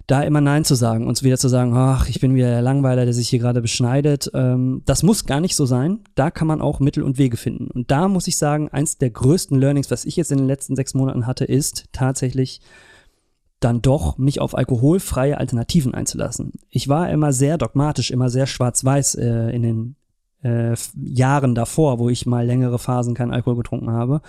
da 0.07 0.23
immer 0.23 0.40
Nein 0.40 0.64
zu 0.64 0.75
sagen, 0.75 1.07
uns 1.07 1.25
wieder 1.25 1.37
zu 1.37 1.49
sagen, 1.49 1.75
ach, 1.75 2.09
ich 2.09 2.21
bin 2.21 2.35
wieder 2.35 2.49
der 2.49 2.62
Langweiler, 2.62 3.05
der 3.05 3.14
sich 3.14 3.28
hier 3.28 3.40
gerade 3.40 3.61
beschneidet. 3.61 4.31
Ähm, 4.35 4.83
das 4.85 5.02
muss 5.02 5.26
gar 5.26 5.40
nicht 5.40 5.57
so 5.57 5.66
sein. 5.66 6.00
Da 6.14 6.31
kann 6.31 6.47
man 6.47 6.61
auch 6.61 6.78
Mittel 6.78 7.02
und 7.02 7.19
Wege 7.19 7.37
finden. 7.37 7.69
Und 7.69 7.90
da 7.90 8.07
muss 8.07 8.28
ich 8.28 8.37
sagen, 8.37 8.69
eins 8.69 8.99
der 8.99 9.11
größten 9.11 9.59
Learnings, 9.59 9.90
was 9.90 10.05
ich 10.05 10.16
jetzt 10.16 10.31
in 10.31 10.38
den 10.38 10.47
letzten 10.47 10.76
sechs 10.76 10.95
Monaten 10.95 11.26
hatte, 11.26 11.45
ist 11.45 11.87
tatsächlich 11.93 12.61
dann 13.59 13.83
doch 13.83 14.16
mich 14.16 14.40
auf 14.40 14.57
alkoholfreie 14.57 15.38
Alternativen 15.38 15.93
einzulassen. 15.93 16.52
Ich 16.69 16.88
war 16.88 17.11
immer 17.11 17.33
sehr 17.33 17.59
dogmatisch, 17.59 18.11
immer 18.11 18.28
sehr 18.28 18.47
schwarz-weiß 18.47 19.16
äh, 19.16 19.50
in 19.50 19.62
den 19.62 19.97
äh, 20.43 20.75
Jahren 21.02 21.55
davor, 21.55 21.99
wo 21.99 22.09
ich 22.09 22.26
mal 22.26 22.47
längere 22.47 22.78
Phasen 22.78 23.14
keinen 23.14 23.33
Alkohol 23.33 23.57
getrunken 23.57 23.90
habe. 23.90 24.21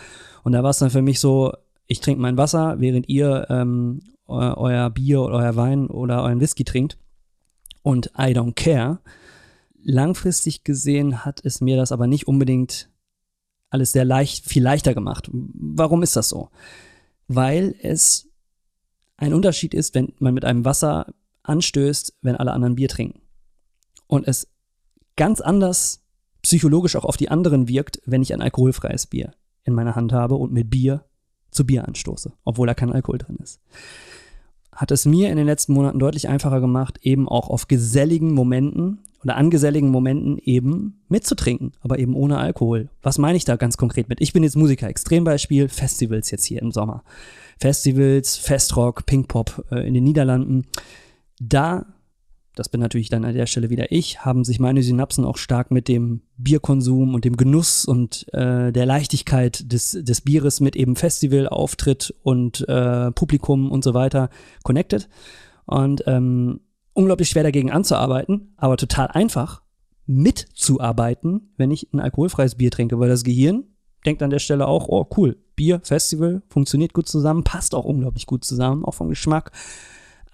Und 0.43 0.53
da 0.53 0.63
war 0.63 0.71
es 0.71 0.79
dann 0.79 0.89
für 0.89 1.01
mich 1.01 1.19
so, 1.19 1.53
ich 1.87 1.99
trinke 1.99 2.21
mein 2.21 2.37
Wasser, 2.37 2.75
während 2.79 3.07
ihr 3.09 3.47
ähm, 3.49 4.01
euer 4.27 4.89
Bier 4.89 5.21
oder 5.21 5.37
euer 5.37 5.55
Wein 5.55 5.87
oder 5.87 6.23
euren 6.23 6.41
Whisky 6.41 6.63
trinkt 6.63 6.97
und 7.81 8.07
I 8.17 8.33
don't 8.33 8.53
care. 8.53 8.99
Langfristig 9.81 10.65
gesehen 10.65 11.23
hat 11.23 11.39
es 11.45 11.61
mir 11.61 11.77
das 11.77 11.93
aber 11.93 12.07
nicht 12.07 12.27
unbedingt 12.27 12.89
alles 13.69 13.91
sehr 13.91 14.05
leicht, 14.05 14.45
viel 14.45 14.63
leichter 14.63 14.93
gemacht. 14.93 15.29
Warum 15.31 16.03
ist 16.03 16.15
das 16.15 16.29
so? 16.29 16.49
Weil 17.27 17.75
es 17.81 18.29
ein 19.17 19.33
Unterschied 19.33 19.73
ist, 19.73 19.95
wenn 19.95 20.13
man 20.19 20.33
mit 20.33 20.45
einem 20.45 20.65
Wasser 20.65 21.13
anstößt, 21.43 22.17
wenn 22.21 22.35
alle 22.35 22.51
anderen 22.51 22.75
Bier 22.75 22.89
trinken. 22.89 23.21
Und 24.07 24.27
es 24.27 24.49
ganz 25.17 25.41
anders 25.41 26.03
psychologisch 26.41 26.95
auch 26.95 27.03
auf 27.03 27.17
die 27.17 27.29
anderen 27.29 27.67
wirkt, 27.67 28.01
wenn 28.05 28.21
ich 28.21 28.33
ein 28.33 28.41
alkoholfreies 28.41 29.07
Bier 29.07 29.33
in 29.65 29.73
meiner 29.73 29.95
Hand 29.95 30.13
habe 30.13 30.35
und 30.35 30.53
mit 30.53 30.69
Bier 30.69 31.03
zu 31.51 31.65
Bier 31.65 31.85
anstoße, 31.85 32.31
obwohl 32.45 32.67
da 32.67 32.73
kein 32.73 32.93
Alkohol 32.93 33.17
drin 33.17 33.37
ist 33.43 33.59
hat 34.77 34.91
es 34.91 35.05
mir 35.05 35.31
in 35.31 35.37
den 35.37 35.47
letzten 35.47 35.73
Monaten 35.73 35.97
deutlich 35.97 36.29
einfacher 36.29 36.61
gemacht, 36.61 36.99
eben 37.01 37.27
auch 37.27 37.49
auf 37.49 37.67
geselligen 37.67 38.31
Momenten 38.31 38.99
oder 39.23 39.35
an 39.35 39.49
geselligen 39.49 39.89
Momenten 39.89 40.37
eben 40.37 41.01
mitzutrinken, 41.09 41.71
aber 41.81 41.97
eben 41.97 42.13
ohne 42.13 42.37
Alkohol. 42.37 42.89
Was 43.01 43.17
meine 43.17 43.37
ich 43.37 43.43
da 43.43 43.55
ganz 43.55 43.75
konkret 43.75 44.07
mit? 44.07 44.21
Ich 44.21 44.33
bin 44.33 44.43
jetzt 44.43 44.55
Musiker, 44.55 44.87
Extrembeispiel, 44.87 45.67
Festivals 45.67 46.29
jetzt 46.29 46.45
hier 46.45 46.61
im 46.61 46.71
Sommer. 46.71 47.03
Festivals, 47.59 48.37
Festrock, 48.37 49.07
Pinkpop 49.07 49.65
äh, 49.71 49.87
in 49.87 49.95
den 49.95 50.03
Niederlanden. 50.03 50.67
Da 51.39 51.87
das 52.57 52.69
bin 52.69 52.81
natürlich 52.81 53.09
dann 53.09 53.25
an 53.25 53.33
der 53.33 53.45
Stelle 53.45 53.69
wieder 53.69 53.91
ich, 53.91 54.25
haben 54.25 54.43
sich 54.43 54.59
meine 54.59 54.81
Synapsen 54.81 55.25
auch 55.25 55.37
stark 55.37 55.71
mit 55.71 55.87
dem 55.87 56.21
Bierkonsum 56.37 57.13
und 57.13 57.25
dem 57.25 57.37
Genuss 57.37 57.85
und 57.85 58.25
äh, 58.33 58.71
der 58.71 58.85
Leichtigkeit 58.85 59.71
des, 59.71 59.91
des 59.91 60.21
Bieres 60.21 60.59
mit 60.59 60.75
eben 60.75 60.95
Festival, 60.95 61.47
Auftritt 61.47 62.13
und 62.23 62.67
äh, 62.67 63.11
Publikum 63.11 63.71
und 63.71 63.83
so 63.83 63.93
weiter 63.93 64.29
connected. 64.63 65.07
Und 65.65 66.03
ähm, 66.07 66.61
unglaublich 66.93 67.29
schwer 67.29 67.43
dagegen 67.43 67.71
anzuarbeiten, 67.71 68.53
aber 68.57 68.77
total 68.77 69.07
einfach 69.07 69.61
mitzuarbeiten, 70.07 71.53
wenn 71.57 71.69
ich 71.69 71.93
ein 71.93 71.99
alkoholfreies 71.99 72.55
Bier 72.55 72.71
trinke, 72.71 72.99
weil 72.99 73.09
das 73.09 73.23
Gehirn 73.23 73.65
denkt 74.05 74.23
an 74.23 74.29
der 74.29 74.39
Stelle 74.39 74.67
auch, 74.67 74.87
oh 74.87 75.07
cool, 75.17 75.37
Bier, 75.55 75.81
Festival, 75.83 76.41
funktioniert 76.49 76.93
gut 76.93 77.07
zusammen, 77.07 77.43
passt 77.43 77.75
auch 77.75 77.85
unglaublich 77.85 78.25
gut 78.25 78.45
zusammen, 78.45 78.85
auch 78.85 78.93
vom 78.93 79.09
Geschmack. 79.09 79.51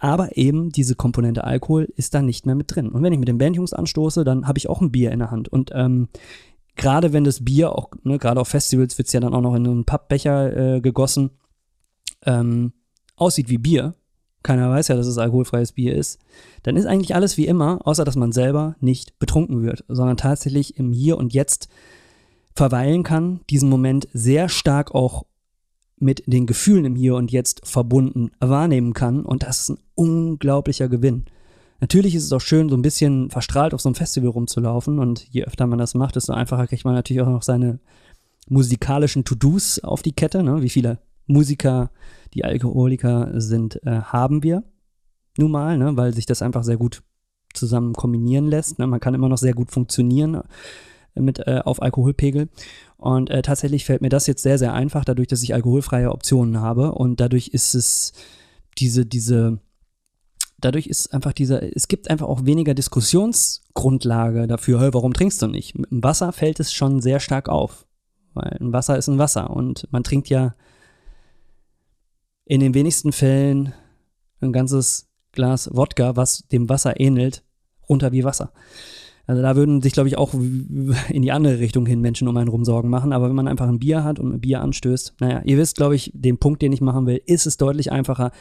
Aber 0.03 0.35
eben 0.35 0.69
diese 0.69 0.95
Komponente 0.95 1.45
Alkohol 1.45 1.87
ist 1.95 2.13
da 2.13 2.21
nicht 2.21 2.45
mehr 2.45 2.55
mit 2.55 2.75
drin. 2.75 2.89
Und 2.89 3.03
wenn 3.03 3.13
ich 3.13 3.19
mit 3.19 3.29
den 3.29 3.37
Bandjungs 3.37 3.71
anstoße, 3.71 4.25
dann 4.25 4.49
habe 4.49 4.57
ich 4.57 4.67
auch 4.67 4.81
ein 4.81 4.91
Bier 4.91 5.13
in 5.13 5.19
der 5.19 5.31
Hand. 5.31 5.47
Und 5.47 5.71
ähm, 5.73 6.09
gerade 6.75 7.13
wenn 7.13 7.23
das 7.23 7.45
Bier 7.45 7.71
auch, 7.71 7.89
ne, 8.03 8.17
gerade 8.17 8.41
auf 8.41 8.49
Festivals 8.49 8.97
wird 8.97 9.07
es 9.07 9.13
ja 9.13 9.21
dann 9.21 9.33
auch 9.33 9.39
noch 9.39 9.55
in 9.55 9.65
einen 9.65 9.85
Pappbecher 9.85 10.75
äh, 10.75 10.81
gegossen, 10.81 11.29
ähm, 12.25 12.73
aussieht 13.15 13.47
wie 13.47 13.57
Bier, 13.57 13.95
keiner 14.43 14.69
weiß 14.69 14.89
ja, 14.89 14.97
dass 14.97 15.07
es 15.07 15.17
alkoholfreies 15.17 15.71
Bier 15.71 15.95
ist, 15.95 16.19
dann 16.63 16.75
ist 16.75 16.85
eigentlich 16.85 17.15
alles 17.15 17.37
wie 17.37 17.47
immer, 17.47 17.79
außer 17.87 18.03
dass 18.03 18.17
man 18.17 18.33
selber 18.33 18.75
nicht 18.81 19.17
betrunken 19.19 19.63
wird, 19.63 19.85
sondern 19.87 20.17
tatsächlich 20.17 20.77
im 20.77 20.91
Hier 20.91 21.15
und 21.15 21.33
Jetzt 21.33 21.69
verweilen 22.53 23.03
kann, 23.03 23.39
diesen 23.49 23.69
Moment 23.69 24.09
sehr 24.11 24.49
stark 24.49 24.93
auch 24.93 25.23
mit 26.03 26.23
den 26.27 26.45
Gefühlen 26.45 26.85
im 26.85 26.95
Hier 26.95 27.15
und 27.15 27.31
Jetzt 27.31 27.61
verbunden 27.65 28.31
wahrnehmen 28.39 28.93
kann 28.93 29.25
und 29.25 29.43
das 29.43 29.61
ist 29.61 29.69
ein 29.69 29.79
unglaublicher 29.95 30.89
Gewinn. 30.89 31.25
Natürlich 31.79 32.15
ist 32.15 32.23
es 32.23 32.33
auch 32.33 32.41
schön, 32.41 32.69
so 32.69 32.77
ein 32.77 32.81
bisschen 32.81 33.29
verstrahlt 33.29 33.73
auf 33.73 33.81
so 33.81 33.89
einem 33.89 33.95
Festival 33.95 34.29
rumzulaufen 34.29 34.99
und 34.99 35.27
je 35.29 35.43
öfter 35.43 35.67
man 35.67 35.79
das 35.79 35.95
macht, 35.95 36.15
desto 36.15 36.33
einfacher 36.33 36.67
kriegt 36.67 36.85
man 36.85 36.93
natürlich 36.93 37.21
auch 37.21 37.27
noch 37.27 37.43
seine 37.43 37.79
musikalischen 38.47 39.25
To-Dos 39.25 39.79
auf 39.79 40.01
die 40.01 40.13
Kette. 40.13 40.43
Ne? 40.43 40.61
Wie 40.61 40.69
viele 40.69 40.99
Musiker, 41.27 41.91
die 42.33 42.45
Alkoholiker 42.45 43.31
sind, 43.41 43.81
äh, 43.85 44.01
haben 44.01 44.43
wir 44.43 44.63
nun 45.37 45.51
mal, 45.51 45.77
ne? 45.77 45.97
weil 45.97 46.13
sich 46.13 46.25
das 46.25 46.41
einfach 46.41 46.63
sehr 46.63 46.77
gut 46.77 47.01
zusammen 47.53 47.93
kombinieren 47.93 48.47
lässt. 48.47 48.79
Ne? 48.79 48.87
Man 48.87 48.99
kann 48.99 49.13
immer 49.13 49.29
noch 49.29 49.37
sehr 49.37 49.53
gut 49.53 49.71
funktionieren 49.71 50.41
mit 51.15 51.39
äh, 51.39 51.61
auf 51.63 51.81
Alkoholpegel. 51.81 52.49
Und 52.97 53.29
äh, 53.29 53.41
tatsächlich 53.41 53.85
fällt 53.85 54.01
mir 54.01 54.09
das 54.09 54.27
jetzt 54.27 54.43
sehr, 54.43 54.57
sehr 54.57 54.73
einfach, 54.73 55.05
dadurch, 55.05 55.27
dass 55.27 55.43
ich 55.43 55.53
alkoholfreie 55.53 56.11
Optionen 56.11 56.61
habe. 56.61 56.93
Und 56.93 57.19
dadurch 57.19 57.49
ist 57.49 57.75
es 57.75 58.13
diese, 58.77 59.05
diese, 59.05 59.59
dadurch 60.59 60.87
ist 60.87 61.13
einfach 61.13 61.33
dieser, 61.33 61.75
es 61.75 61.87
gibt 61.87 62.09
einfach 62.09 62.27
auch 62.27 62.45
weniger 62.45 62.73
Diskussionsgrundlage 62.73 64.47
dafür, 64.47 64.79
hey, 64.81 64.93
warum 64.93 65.13
trinkst 65.13 65.41
du 65.41 65.47
nicht? 65.47 65.77
Mit 65.77 65.91
dem 65.91 66.03
Wasser 66.03 66.31
fällt 66.31 66.59
es 66.59 66.73
schon 66.73 67.01
sehr 67.01 67.19
stark 67.19 67.49
auf. 67.49 67.85
Weil 68.33 68.57
ein 68.59 68.73
Wasser 68.73 68.97
ist 68.97 69.07
ein 69.07 69.19
Wasser 69.19 69.51
und 69.51 69.87
man 69.91 70.03
trinkt 70.03 70.29
ja 70.29 70.55
in 72.45 72.59
den 72.59 72.73
wenigsten 72.73 73.11
Fällen 73.11 73.73
ein 74.41 74.51
ganzes 74.51 75.07
Glas 75.31 75.69
Wodka, 75.73 76.15
was 76.15 76.47
dem 76.51 76.69
Wasser 76.69 76.99
ähnelt, 76.99 77.43
runter 77.89 78.11
wie 78.11 78.23
Wasser. 78.23 78.51
Also 79.25 79.41
da 79.41 79.55
würden 79.55 79.81
sich, 79.81 79.93
glaube 79.93 80.09
ich, 80.09 80.17
auch 80.17 80.33
in 80.33 81.21
die 81.21 81.31
andere 81.31 81.59
Richtung 81.59 81.85
hin 81.85 82.01
Menschen 82.01 82.27
um 82.27 82.35
einen 82.35 82.49
rum 82.49 82.65
Sorgen 82.65 82.89
machen. 82.89 83.13
Aber 83.13 83.29
wenn 83.29 83.35
man 83.35 83.47
einfach 83.47 83.67
ein 83.67 83.79
Bier 83.79 84.03
hat 84.03 84.19
und 84.19 84.33
ein 84.33 84.41
Bier 84.41 84.61
anstößt, 84.61 85.15
naja, 85.19 85.41
ihr 85.45 85.57
wisst, 85.57 85.77
glaube 85.77 85.95
ich, 85.95 86.11
den 86.13 86.37
Punkt, 86.37 86.61
den 86.61 86.73
ich 86.73 86.81
machen 86.81 87.05
will, 87.05 87.21
ist 87.25 87.45
es 87.45 87.57
deutlich 87.57 87.91
einfacher, 87.91 88.31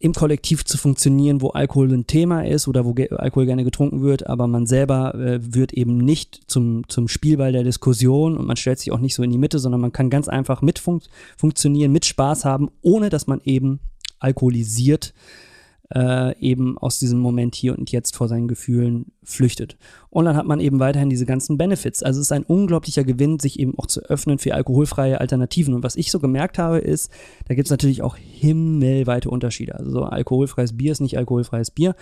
im 0.00 0.12
Kollektiv 0.12 0.64
zu 0.64 0.78
funktionieren, 0.78 1.40
wo 1.40 1.48
Alkohol 1.48 1.92
ein 1.92 2.06
Thema 2.06 2.46
ist 2.46 2.68
oder 2.68 2.84
wo 2.84 2.94
Alkohol 3.16 3.46
gerne 3.46 3.64
getrunken 3.64 4.00
wird, 4.00 4.28
aber 4.28 4.46
man 4.46 4.64
selber 4.64 5.12
äh, 5.16 5.40
wird 5.42 5.72
eben 5.72 5.98
nicht 5.98 6.42
zum, 6.46 6.88
zum 6.88 7.08
Spielball 7.08 7.50
der 7.50 7.64
Diskussion 7.64 8.38
und 8.38 8.46
man 8.46 8.56
stellt 8.56 8.78
sich 8.78 8.92
auch 8.92 9.00
nicht 9.00 9.16
so 9.16 9.24
in 9.24 9.30
die 9.30 9.38
Mitte, 9.38 9.58
sondern 9.58 9.80
man 9.80 9.92
kann 9.92 10.08
ganz 10.08 10.28
einfach 10.28 10.62
mit 10.62 10.78
fun 10.78 11.00
funktionieren, 11.36 11.90
mit 11.90 12.06
Spaß 12.06 12.44
haben, 12.44 12.70
ohne 12.80 13.08
dass 13.08 13.26
man 13.26 13.40
eben 13.42 13.80
alkoholisiert 14.20 15.14
äh, 15.16 15.47
eben 15.90 16.76
aus 16.76 16.98
diesem 16.98 17.18
Moment 17.18 17.54
hier 17.54 17.76
und 17.76 17.90
jetzt 17.90 18.14
vor 18.14 18.28
seinen 18.28 18.46
Gefühlen 18.46 19.06
flüchtet. 19.24 19.78
Und 20.10 20.26
dann 20.26 20.36
hat 20.36 20.44
man 20.44 20.60
eben 20.60 20.80
weiterhin 20.80 21.08
diese 21.08 21.24
ganzen 21.24 21.56
Benefits. 21.56 22.02
Also 22.02 22.20
es 22.20 22.26
ist 22.26 22.32
ein 22.32 22.44
unglaublicher 22.44 23.04
Gewinn, 23.04 23.38
sich 23.38 23.58
eben 23.58 23.78
auch 23.78 23.86
zu 23.86 24.02
öffnen 24.02 24.38
für 24.38 24.54
alkoholfreie 24.54 25.18
Alternativen. 25.18 25.72
Und 25.72 25.82
was 25.82 25.96
ich 25.96 26.10
so 26.10 26.20
gemerkt 26.20 26.58
habe, 26.58 26.78
ist, 26.78 27.10
da 27.46 27.54
gibt 27.54 27.68
es 27.68 27.70
natürlich 27.70 28.02
auch 28.02 28.16
himmelweite 28.16 29.30
Unterschiede. 29.30 29.76
Also 29.76 29.90
so 29.90 30.02
alkoholfreies 30.04 30.76
Bier 30.76 30.92
ist 30.92 31.00
nicht 31.00 31.16
alkoholfreies 31.16 31.70
Bier. 31.70 31.94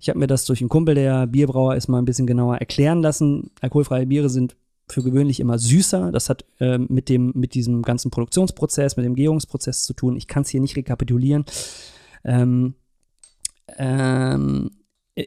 Ich 0.00 0.08
habe 0.08 0.18
mir 0.18 0.26
das 0.26 0.46
durch 0.46 0.60
einen 0.60 0.70
Kumpel, 0.70 0.94
der 0.94 1.26
Bierbrauer 1.26 1.76
ist, 1.76 1.88
mal 1.88 1.98
ein 1.98 2.06
bisschen 2.06 2.26
genauer 2.26 2.56
erklären 2.56 3.02
lassen. 3.02 3.50
Alkoholfreie 3.60 4.06
Biere 4.06 4.30
sind 4.30 4.56
für 4.88 5.02
gewöhnlich 5.02 5.40
immer 5.40 5.58
süßer. 5.58 6.10
Das 6.10 6.28
hat 6.28 6.44
äh, 6.58 6.78
mit, 6.78 7.08
dem, 7.08 7.32
mit 7.34 7.54
diesem 7.54 7.82
ganzen 7.82 8.10
Produktionsprozess, 8.10 8.96
mit 8.96 9.06
dem 9.06 9.14
Gärungsprozess 9.14 9.84
zu 9.84 9.92
tun. 9.92 10.16
Ich 10.16 10.26
kann 10.26 10.42
es 10.42 10.48
hier 10.48 10.60
nicht 10.60 10.76
rekapitulieren. 10.76 11.44
Ähm, 12.24 12.74
ähm, 13.78 14.70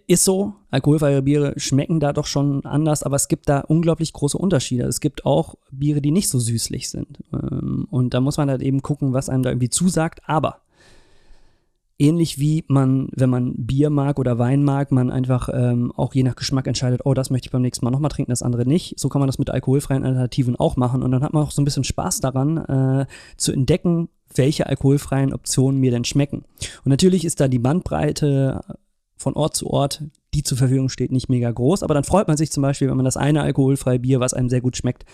ist 0.08 0.24
so, 0.24 0.54
alkoholfreie 0.72 1.22
Biere 1.22 1.54
schmecken 1.58 2.00
da 2.00 2.14
doch 2.14 2.26
schon 2.26 2.66
anders, 2.66 3.04
aber 3.04 3.16
es 3.16 3.28
gibt 3.28 3.50
da 3.50 3.60
unglaublich 3.60 4.14
große 4.14 4.38
Unterschiede. 4.38 4.86
Es 4.86 5.02
gibt 5.02 5.26
auch 5.26 5.56
Biere, 5.72 6.02
die 6.02 6.12
nicht 6.12 6.30
so 6.30 6.40
süßlich 6.40 6.90
sind. 6.90 7.24
Ähm, 7.34 7.88
und 7.90 8.14
da 8.14 8.22
muss 8.22 8.38
man 8.38 8.50
halt 8.50 8.62
eben 8.62 8.82
gucken, 8.82 9.14
was 9.14 9.30
einem 9.30 9.44
da 9.44 9.52
irgendwie 9.52 9.70
zusagt. 9.70 10.22
Aber 10.26 10.62
ähnlich 12.04 12.38
wie 12.38 12.66
man, 12.68 13.08
wenn 13.16 13.30
man 13.30 13.54
Bier 13.56 13.90
mag 13.90 14.20
oder 14.20 14.38
Wein 14.38 14.64
mag, 14.64 14.92
man 14.92 15.10
einfach 15.10 15.50
ähm, 15.52 15.92
auch 15.96 16.14
je 16.14 16.24
nach 16.24 16.36
Geschmack 16.36 16.68
entscheidet, 16.68 17.02
oh, 17.06 17.14
das 17.14 17.30
möchte 17.30 17.48
ich 17.48 17.52
beim 17.52 17.62
nächsten 17.62 17.86
Mal 17.86 17.92
nochmal 17.92 18.12
trinken, 18.12 18.32
das 18.32 18.42
andere 18.42 18.68
nicht. 18.68 19.00
So 19.00 19.10
kann 19.10 19.20
man 19.20 19.28
das 19.28 19.40
mit 19.40 19.50
alkoholfreien 19.50 20.04
Alternativen 20.04 20.58
auch 20.58 20.76
machen. 20.76 21.02
Und 21.02 21.12
dann 21.12 21.24
hat 21.24 21.34
man 21.34 21.44
auch 21.44 21.52
so 21.52 21.62
ein 21.62 21.66
bisschen 21.66 21.86
Spaß 21.86 22.20
daran, 22.20 22.58
äh, 22.58 23.06
zu 23.38 23.54
entdecken, 23.54 24.10
welche 24.36 24.68
alkoholfreien 24.68 25.34
Optionen 25.34 25.80
mir 25.80 25.92
denn 25.92 26.04
schmecken. 26.04 26.44
Und 26.84 26.90
natürlich 26.90 27.24
ist 27.24 27.40
da 27.40 27.48
die 27.48 27.60
Bandbreite 27.60 28.62
von 29.16 29.34
Ort 29.36 29.56
zu 29.56 29.70
Ort, 29.70 30.04
die 30.34 30.44
zur 30.44 30.58
Verfügung 30.58 30.90
steht, 30.90 31.12
nicht 31.12 31.30
mega 31.30 31.50
groß. 31.50 31.84
Aber 31.84 31.94
dann 31.94 32.04
freut 32.04 32.28
man 32.28 32.36
sich 32.36 32.52
zum 32.52 32.64
Beispiel, 32.64 32.90
wenn 32.90 32.98
man 32.98 33.06
das 33.06 33.18
eine 33.18 33.42
alkoholfreie 33.42 34.00
Bier, 34.00 34.20
was 34.20 34.34
einem 34.34 34.50
sehr 34.50 34.62
gut 34.62 34.76
schmeckt, 34.76 35.06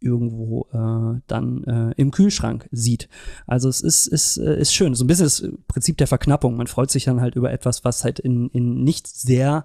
irgendwo 0.00 0.66
äh, 0.72 1.20
dann 1.26 1.64
äh, 1.64 1.94
im 1.96 2.10
Kühlschrank 2.10 2.68
sieht. 2.72 3.08
Also 3.46 3.68
es 3.68 3.80
ist, 3.80 4.06
ist, 4.06 4.38
äh, 4.38 4.60
ist 4.60 4.74
schön. 4.74 4.94
So 4.94 5.04
ein 5.04 5.06
bisschen 5.06 5.26
das 5.26 5.44
Prinzip 5.68 5.98
der 5.98 6.06
Verknappung. 6.06 6.56
Man 6.56 6.66
freut 6.66 6.90
sich 6.90 7.04
dann 7.04 7.20
halt 7.20 7.34
über 7.36 7.52
etwas, 7.52 7.84
was 7.84 8.04
halt 8.04 8.18
in, 8.18 8.48
in 8.50 8.82
nicht 8.82 9.06
sehr 9.06 9.64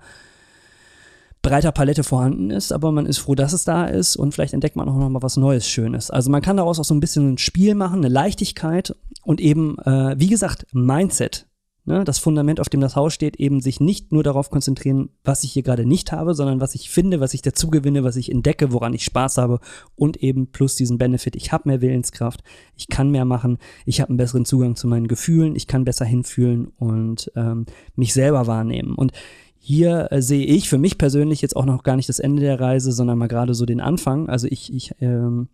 breiter 1.45 1.71
Palette 1.71 2.03
vorhanden 2.03 2.49
ist, 2.49 2.71
aber 2.71 2.91
man 2.91 3.05
ist 3.05 3.19
froh, 3.19 3.35
dass 3.35 3.53
es 3.53 3.63
da 3.63 3.85
ist 3.85 4.15
und 4.15 4.33
vielleicht 4.33 4.53
entdeckt 4.53 4.75
man 4.75 4.89
auch 4.89 4.97
noch 4.97 5.09
mal 5.09 5.21
was 5.21 5.37
Neues, 5.37 5.67
Schönes. 5.69 6.09
Also 6.09 6.31
man 6.31 6.41
kann 6.41 6.57
daraus 6.57 6.79
auch 6.79 6.85
so 6.85 6.95
ein 6.95 6.99
bisschen 6.99 7.33
ein 7.33 7.37
Spiel 7.37 7.75
machen, 7.75 7.99
eine 7.99 8.09
Leichtigkeit 8.09 8.95
und 9.21 9.39
eben, 9.39 9.77
äh, 9.79 10.15
wie 10.17 10.27
gesagt, 10.27 10.65
Mindset. 10.73 11.45
Ne, 11.87 12.03
das 12.03 12.17
Fundament, 12.17 12.59
auf 12.59 12.67
dem 12.67 12.81
das 12.81 12.95
Haus 12.95 13.13
steht, 13.13 13.35
eben 13.35 13.61
sich 13.61 13.79
nicht 13.79 14.11
nur 14.11 14.23
darauf 14.23 14.49
konzentrieren, 14.49 15.09
was 15.23 15.43
ich 15.43 15.51
hier 15.51 15.61
gerade 15.61 15.85
nicht 15.85 16.11
habe, 16.11 16.33
sondern 16.33 16.59
was 16.59 16.73
ich 16.73 16.89
finde, 16.89 17.19
was 17.19 17.35
ich 17.35 17.43
dazu 17.43 17.69
gewinne, 17.69 18.03
was 18.03 18.15
ich 18.15 18.31
entdecke, 18.31 18.73
woran 18.73 18.95
ich 18.95 19.05
Spaß 19.05 19.37
habe 19.37 19.59
und 19.95 20.17
eben 20.17 20.47
plus 20.47 20.75
diesen 20.75 20.97
Benefit. 20.97 21.35
Ich 21.35 21.51
habe 21.51 21.69
mehr 21.69 21.81
Willenskraft, 21.81 22.43
ich 22.75 22.87
kann 22.87 23.11
mehr 23.11 23.23
machen, 23.23 23.59
ich 23.85 24.01
habe 24.01 24.09
einen 24.09 24.17
besseren 24.17 24.45
Zugang 24.45 24.75
zu 24.75 24.87
meinen 24.87 25.07
Gefühlen, 25.07 25.55
ich 25.55 25.67
kann 25.67 25.85
besser 25.85 26.05
hinfühlen 26.05 26.69
und 26.79 27.31
ähm, 27.35 27.67
mich 27.95 28.15
selber 28.15 28.47
wahrnehmen. 28.47 28.95
Und 28.95 29.11
hier 29.59 30.11
äh, 30.11 30.23
sehe 30.23 30.45
ich 30.45 30.67
für 30.67 30.79
mich 30.79 30.97
persönlich 30.97 31.43
jetzt 31.43 31.55
auch 31.55 31.65
noch 31.65 31.83
gar 31.83 31.97
nicht 31.97 32.09
das 32.09 32.17
Ende 32.17 32.41
der 32.41 32.59
Reise, 32.59 32.93
sondern 32.93 33.19
mal 33.19 33.27
gerade 33.27 33.53
so 33.53 33.67
den 33.67 33.79
Anfang. 33.79 34.27
Also 34.27 34.47
ich, 34.49 34.73
ich 34.73 34.95
ähm, 35.01 35.49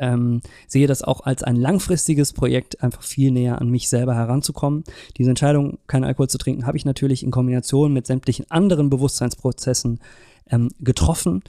ähm, 0.00 0.40
sehe 0.66 0.86
das 0.86 1.02
auch 1.02 1.20
als 1.20 1.42
ein 1.42 1.56
langfristiges 1.56 2.32
Projekt, 2.32 2.82
einfach 2.82 3.02
viel 3.02 3.30
näher 3.30 3.60
an 3.60 3.70
mich 3.70 3.88
selber 3.88 4.14
heranzukommen. 4.14 4.84
Diese 5.16 5.30
Entscheidung, 5.30 5.78
keinen 5.86 6.04
Alkohol 6.04 6.28
zu 6.28 6.38
trinken, 6.38 6.66
habe 6.66 6.76
ich 6.76 6.84
natürlich 6.84 7.22
in 7.22 7.30
Kombination 7.30 7.92
mit 7.92 8.06
sämtlichen 8.06 8.50
anderen 8.50 8.90
Bewusstseinsprozessen 8.90 10.00
ähm, 10.50 10.70
getroffen, 10.80 11.42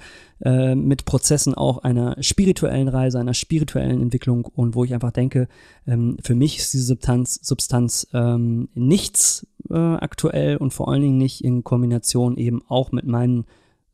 äh, 0.44 0.76
mit 0.76 1.06
Prozessen 1.06 1.54
auch 1.54 1.80
einer 1.80 2.22
spirituellen 2.22 2.88
Reise, 2.88 3.20
einer 3.20 3.34
spirituellen 3.34 4.02
Entwicklung 4.02 4.46
und 4.46 4.76
wo 4.76 4.84
ich 4.84 4.94
einfach 4.94 5.12
denke, 5.12 5.48
ähm, 5.88 6.18
für 6.24 6.36
mich 6.36 6.60
ist 6.60 6.74
diese 6.74 6.86
Substanz, 6.86 7.40
Substanz 7.42 8.08
ähm, 8.14 8.70
nichts 8.76 9.48
äh, 9.70 9.76
aktuell 9.78 10.58
und 10.58 10.72
vor 10.74 10.90
allen 10.90 11.02
Dingen 11.02 11.18
nicht 11.18 11.44
in 11.44 11.64
Kombination 11.64 12.38
eben 12.38 12.62
auch 12.68 12.92
mit 12.92 13.06
meinen 13.06 13.46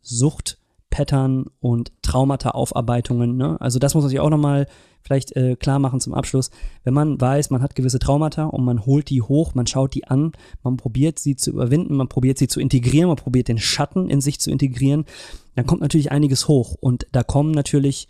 Sucht- 0.01 0.57
Pattern 0.89 1.45
und 1.59 1.91
Traumata-Aufarbeitungen. 2.01 3.37
Ne? 3.37 3.59
Also 3.59 3.79
das 3.79 3.93
muss 3.93 4.03
man 4.03 4.09
sich 4.09 4.19
auch 4.19 4.29
nochmal 4.29 4.67
vielleicht 5.01 5.35
äh, 5.35 5.55
klar 5.55 5.79
machen 5.79 5.99
zum 5.99 6.13
Abschluss. 6.13 6.49
Wenn 6.83 6.93
man 6.93 7.19
weiß, 7.19 7.49
man 7.49 7.61
hat 7.61 7.75
gewisse 7.75 7.99
Traumata 7.99 8.45
und 8.45 8.63
man 8.63 8.85
holt 8.85 9.09
die 9.09 9.21
hoch, 9.21 9.55
man 9.55 9.67
schaut 9.67 9.93
die 9.93 10.07
an, 10.07 10.33
man 10.63 10.77
probiert 10.77 11.19
sie 11.19 11.35
zu 11.35 11.51
überwinden, 11.51 11.95
man 11.95 12.09
probiert 12.09 12.37
sie 12.37 12.47
zu 12.47 12.59
integrieren, 12.59 13.07
man 13.07 13.17
probiert 13.17 13.47
den 13.47 13.57
Schatten 13.57 14.09
in 14.09 14.21
sich 14.21 14.39
zu 14.39 14.51
integrieren, 14.51 15.05
dann 15.55 15.65
kommt 15.65 15.81
natürlich 15.81 16.11
einiges 16.11 16.47
hoch 16.47 16.75
und 16.79 17.07
da 17.11 17.23
kommen 17.23 17.51
natürlich 17.51 18.07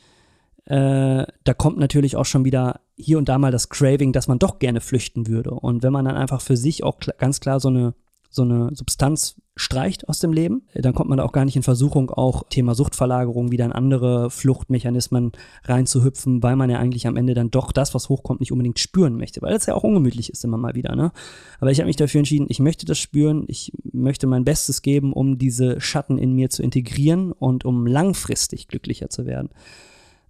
äh, 0.65 1.25
da 1.43 1.53
kommt 1.53 1.77
natürlich 1.77 2.17
auch 2.17 2.25
schon 2.25 2.43
wieder 2.43 2.81
hier 2.97 3.17
und 3.17 3.29
da 3.29 3.37
mal 3.37 3.51
das 3.51 3.69
Craving, 3.69 4.11
dass 4.11 4.27
man 4.27 4.37
doch 4.37 4.59
gerne 4.59 4.81
flüchten 4.81 5.27
würde. 5.27 5.51
Und 5.51 5.81
wenn 5.81 5.93
man 5.93 6.03
dann 6.03 6.17
einfach 6.17 6.41
für 6.41 6.57
sich 6.57 6.83
auch 6.83 6.99
kl 6.99 7.13
ganz 7.17 7.39
klar 7.39 7.61
so 7.61 7.69
eine 7.69 7.93
so 8.29 8.41
eine 8.41 8.75
Substanz 8.75 9.41
streicht 9.57 10.07
aus 10.07 10.19
dem 10.19 10.31
Leben, 10.31 10.63
dann 10.73 10.93
kommt 10.93 11.09
man 11.09 11.17
da 11.17 11.25
auch 11.25 11.31
gar 11.31 11.45
nicht 11.45 11.55
in 11.55 11.63
Versuchung, 11.63 12.09
auch 12.09 12.43
Thema 12.49 12.75
Suchtverlagerung 12.75 13.51
wieder 13.51 13.65
in 13.65 13.71
andere 13.71 14.29
Fluchtmechanismen 14.29 15.31
reinzuhüpfen, 15.65 16.41
weil 16.41 16.55
man 16.55 16.69
ja 16.69 16.79
eigentlich 16.79 17.07
am 17.07 17.17
Ende 17.17 17.33
dann 17.33 17.51
doch 17.51 17.71
das, 17.71 17.93
was 17.93 18.09
hochkommt, 18.09 18.39
nicht 18.39 18.51
unbedingt 18.51 18.79
spüren 18.79 19.17
möchte, 19.17 19.41
weil 19.41 19.53
das 19.53 19.65
ja 19.65 19.73
auch 19.73 19.83
ungemütlich 19.83 20.29
ist 20.31 20.43
immer 20.43 20.57
mal 20.57 20.75
wieder. 20.75 20.95
Ne? 20.95 21.11
Aber 21.59 21.71
ich 21.71 21.79
habe 21.79 21.87
mich 21.87 21.95
dafür 21.95 22.19
entschieden, 22.19 22.47
ich 22.49 22.59
möchte 22.59 22.85
das 22.85 22.97
spüren, 22.97 23.43
ich 23.47 23.73
möchte 23.91 24.27
mein 24.27 24.45
Bestes 24.45 24.81
geben, 24.81 25.11
um 25.11 25.37
diese 25.37 25.81
Schatten 25.81 26.17
in 26.17 26.33
mir 26.33 26.49
zu 26.49 26.63
integrieren 26.63 27.31
und 27.31 27.65
um 27.65 27.85
langfristig 27.85 28.67
glücklicher 28.67 29.09
zu 29.09 29.25
werden. 29.25 29.49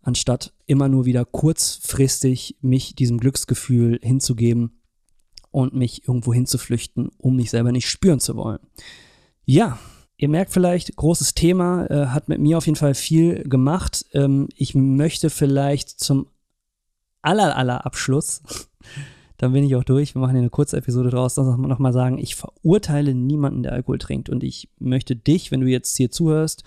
anstatt 0.02 0.54
immer 0.68 0.88
nur 0.88 1.06
wieder 1.06 1.26
kurzfristig 1.26 2.56
mich 2.62 2.96
diesem 2.96 3.20
Glücksgefühl 3.20 4.00
hinzugeben 4.02 4.72
und 5.52 5.74
mich 5.74 6.08
irgendwo 6.08 6.34
hinzuflüchten, 6.34 7.10
um 7.18 7.36
mich 7.36 7.50
selber 7.50 7.74
nicht 7.74 7.90
spüren 7.90 8.22
zu 8.22 8.38
wollen. 8.38 8.60
Ja, 9.50 9.80
ihr 10.18 10.28
merkt 10.28 10.52
vielleicht, 10.52 10.94
großes 10.98 11.34
Thema, 11.34 11.90
äh, 11.90 12.08
hat 12.08 12.28
mit 12.28 12.42
mir 12.42 12.58
auf 12.58 12.66
jeden 12.66 12.76
Fall 12.76 12.94
viel 12.94 13.44
gemacht. 13.44 14.06
Ähm, 14.12 14.50
ich 14.58 14.76
möchte 14.76 15.30
vielleicht 15.30 15.90
zum 15.90 16.28
aller, 17.22 17.56
aller 17.56 17.86
Abschluss, 17.86 18.44
dann 19.38 19.54
bin 19.54 19.64
ich 19.64 19.78
auch 19.78 19.86
durch, 19.86 20.16
wir 20.16 20.20
machen 20.20 20.34
hier 20.34 20.42
eine 20.42 20.50
kurze 20.50 20.76
Episode 20.76 21.12
draus, 21.12 21.36
dann 21.36 21.62
nochmal 21.62 21.94
sagen, 21.94 22.18
ich 22.18 22.36
verurteile 22.36 23.14
niemanden, 23.14 23.64
der 23.64 23.72
Alkohol 23.72 24.00
trinkt 24.00 24.28
und 24.28 24.44
ich 24.44 24.70
möchte 24.80 25.16
dich, 25.16 25.50
wenn 25.50 25.62
du 25.62 25.68
jetzt 25.68 25.96
hier 25.96 26.12
zuhörst, 26.12 26.66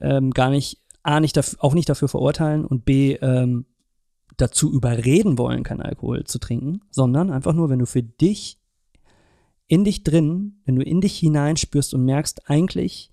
ähm, 0.00 0.30
gar 0.30 0.48
nicht, 0.48 0.80
A, 1.02 1.20
nicht 1.20 1.36
dafür, 1.36 1.62
auch 1.62 1.74
nicht 1.74 1.90
dafür 1.90 2.08
verurteilen 2.08 2.64
und 2.64 2.86
B, 2.86 3.18
ähm, 3.20 3.66
dazu 4.38 4.72
überreden 4.72 5.36
wollen, 5.36 5.62
keinen 5.62 5.82
Alkohol 5.82 6.24
zu 6.24 6.38
trinken, 6.38 6.80
sondern 6.90 7.30
einfach 7.30 7.52
nur, 7.52 7.68
wenn 7.68 7.80
du 7.80 7.86
für 7.86 8.02
dich 8.02 8.63
in 9.66 9.84
dich 9.84 10.04
drin, 10.04 10.60
wenn 10.64 10.76
du 10.76 10.82
in 10.82 11.00
dich 11.00 11.18
hineinspürst 11.18 11.94
und 11.94 12.04
merkst, 12.04 12.48
eigentlich 12.50 13.10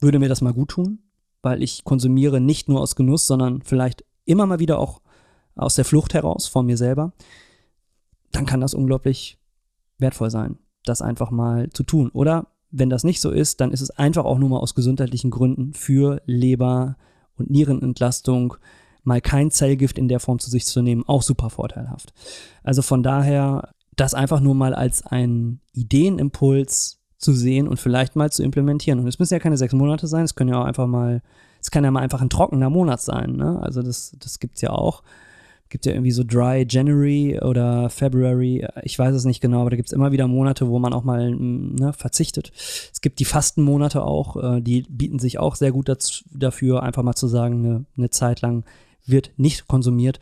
würde 0.00 0.18
mir 0.18 0.28
das 0.28 0.40
mal 0.40 0.52
gut 0.52 0.70
tun, 0.70 1.00
weil 1.42 1.62
ich 1.62 1.84
konsumiere 1.84 2.40
nicht 2.40 2.68
nur 2.68 2.80
aus 2.80 2.96
Genuss, 2.96 3.26
sondern 3.26 3.62
vielleicht 3.62 4.04
immer 4.24 4.46
mal 4.46 4.58
wieder 4.58 4.78
auch 4.78 5.00
aus 5.56 5.76
der 5.76 5.84
Flucht 5.84 6.14
heraus 6.14 6.46
vor 6.46 6.62
mir 6.62 6.76
selber, 6.76 7.12
dann 8.32 8.46
kann 8.46 8.60
das 8.60 8.74
unglaublich 8.74 9.38
wertvoll 9.98 10.30
sein, 10.30 10.58
das 10.84 11.00
einfach 11.00 11.30
mal 11.30 11.70
zu 11.70 11.84
tun. 11.84 12.10
Oder 12.10 12.48
wenn 12.70 12.90
das 12.90 13.04
nicht 13.04 13.20
so 13.20 13.30
ist, 13.30 13.60
dann 13.60 13.70
ist 13.70 13.80
es 13.80 13.90
einfach 13.90 14.24
auch 14.24 14.38
nur 14.38 14.48
mal 14.48 14.58
aus 14.58 14.74
gesundheitlichen 14.74 15.30
Gründen 15.30 15.74
für 15.74 16.20
Leber- 16.26 16.96
und 17.36 17.50
Nierenentlastung 17.50 18.56
mal 19.04 19.20
kein 19.20 19.50
Zellgift 19.50 19.98
in 19.98 20.08
der 20.08 20.18
Form 20.18 20.38
zu 20.38 20.50
sich 20.50 20.66
zu 20.66 20.82
nehmen, 20.82 21.04
auch 21.06 21.22
super 21.22 21.50
vorteilhaft. 21.50 22.12
Also 22.62 22.82
von 22.82 23.02
daher 23.02 23.74
das 23.96 24.14
einfach 24.14 24.40
nur 24.40 24.54
mal 24.54 24.74
als 24.74 25.04
einen 25.04 25.60
Ideenimpuls 25.72 27.00
zu 27.18 27.32
sehen 27.32 27.68
und 27.68 27.78
vielleicht 27.78 28.16
mal 28.16 28.30
zu 28.30 28.42
implementieren. 28.42 29.00
Und 29.00 29.08
es 29.08 29.18
müssen 29.18 29.34
ja 29.34 29.40
keine 29.40 29.56
sechs 29.56 29.72
Monate 29.72 30.06
sein, 30.06 30.24
es 30.24 30.34
können 30.34 30.50
ja 30.50 30.60
auch 30.60 30.66
einfach 30.66 30.86
mal, 30.86 31.22
es 31.60 31.70
kann 31.70 31.84
ja 31.84 31.90
mal 31.90 32.00
einfach 32.00 32.20
ein 32.20 32.30
trockener 32.30 32.70
Monat 32.70 33.00
sein. 33.00 33.36
Ne? 33.36 33.58
Also 33.62 33.82
das, 33.82 34.14
das 34.20 34.38
gibt 34.38 34.56
es 34.56 34.62
ja 34.62 34.70
auch. 34.70 35.02
Gibt 35.70 35.86
ja 35.86 35.92
irgendwie 35.92 36.12
so 36.12 36.22
Dry 36.22 36.64
January 36.68 37.40
oder 37.40 37.90
February, 37.90 38.64
ich 38.82 38.96
weiß 38.96 39.12
es 39.14 39.24
nicht 39.24 39.40
genau, 39.40 39.62
aber 39.62 39.70
da 39.70 39.76
gibt 39.76 39.88
es 39.88 39.92
immer 39.92 40.12
wieder 40.12 40.28
Monate, 40.28 40.68
wo 40.68 40.78
man 40.78 40.92
auch 40.92 41.02
mal 41.02 41.34
ne, 41.34 41.92
verzichtet. 41.94 42.52
Es 42.92 43.00
gibt 43.00 43.18
die 43.18 43.24
Fastenmonate 43.24 44.04
auch, 44.04 44.36
äh, 44.36 44.60
die 44.60 44.82
bieten 44.88 45.18
sich 45.18 45.38
auch 45.40 45.56
sehr 45.56 45.72
gut 45.72 45.88
dazu, 45.88 46.22
dafür, 46.32 46.84
einfach 46.84 47.02
mal 47.02 47.14
zu 47.14 47.26
sagen, 47.26 47.64
eine, 47.64 47.84
eine 47.96 48.10
Zeit 48.10 48.40
lang 48.40 48.64
wird 49.06 49.32
nicht 49.36 49.66
konsumiert. 49.66 50.20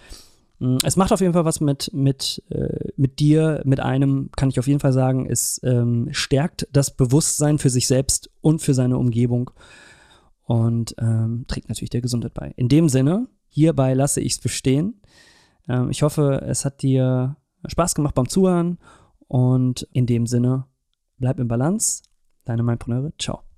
Mm, 0.62 0.76
es 0.84 0.96
macht 0.96 1.12
auf 1.12 1.20
jeden 1.20 1.32
Fall 1.32 1.44
was 1.44 1.60
mit, 1.60 1.90
mit, 1.92 2.42
äh, 2.50 2.90
mit 2.96 3.18
dir, 3.18 3.60
mit 3.64 3.80
einem, 3.80 4.30
kann 4.36 4.48
ich 4.48 4.60
auf 4.60 4.68
jeden 4.68 4.78
Fall 4.78 4.92
sagen. 4.92 5.26
Es 5.28 5.60
ähm, 5.64 6.08
stärkt 6.12 6.68
das 6.72 6.96
Bewusstsein 6.96 7.58
für 7.58 7.68
sich 7.68 7.88
selbst 7.88 8.30
und 8.40 8.62
für 8.62 8.72
seine 8.72 8.96
Umgebung 8.96 9.50
und 10.44 10.94
ähm, 10.98 11.44
trägt 11.48 11.68
natürlich 11.68 11.90
der 11.90 12.00
Gesundheit 12.00 12.34
bei. 12.34 12.52
In 12.56 12.68
dem 12.68 12.88
Sinne, 12.88 13.26
hierbei 13.48 13.94
lasse 13.94 14.20
ich 14.20 14.34
es 14.34 14.40
bestehen. 14.40 15.00
Ähm, 15.68 15.90
ich 15.90 16.02
hoffe, 16.02 16.42
es 16.46 16.64
hat 16.64 16.82
dir 16.82 17.36
Spaß 17.66 17.96
gemacht 17.96 18.14
beim 18.14 18.28
Zuhören 18.28 18.78
und 19.26 19.88
in 19.92 20.06
dem 20.06 20.26
Sinne, 20.26 20.66
bleib 21.18 21.40
im 21.40 21.48
Balance. 21.48 22.02
Deine 22.44 22.62
Mindpreneure. 22.62 23.12
Ciao. 23.18 23.51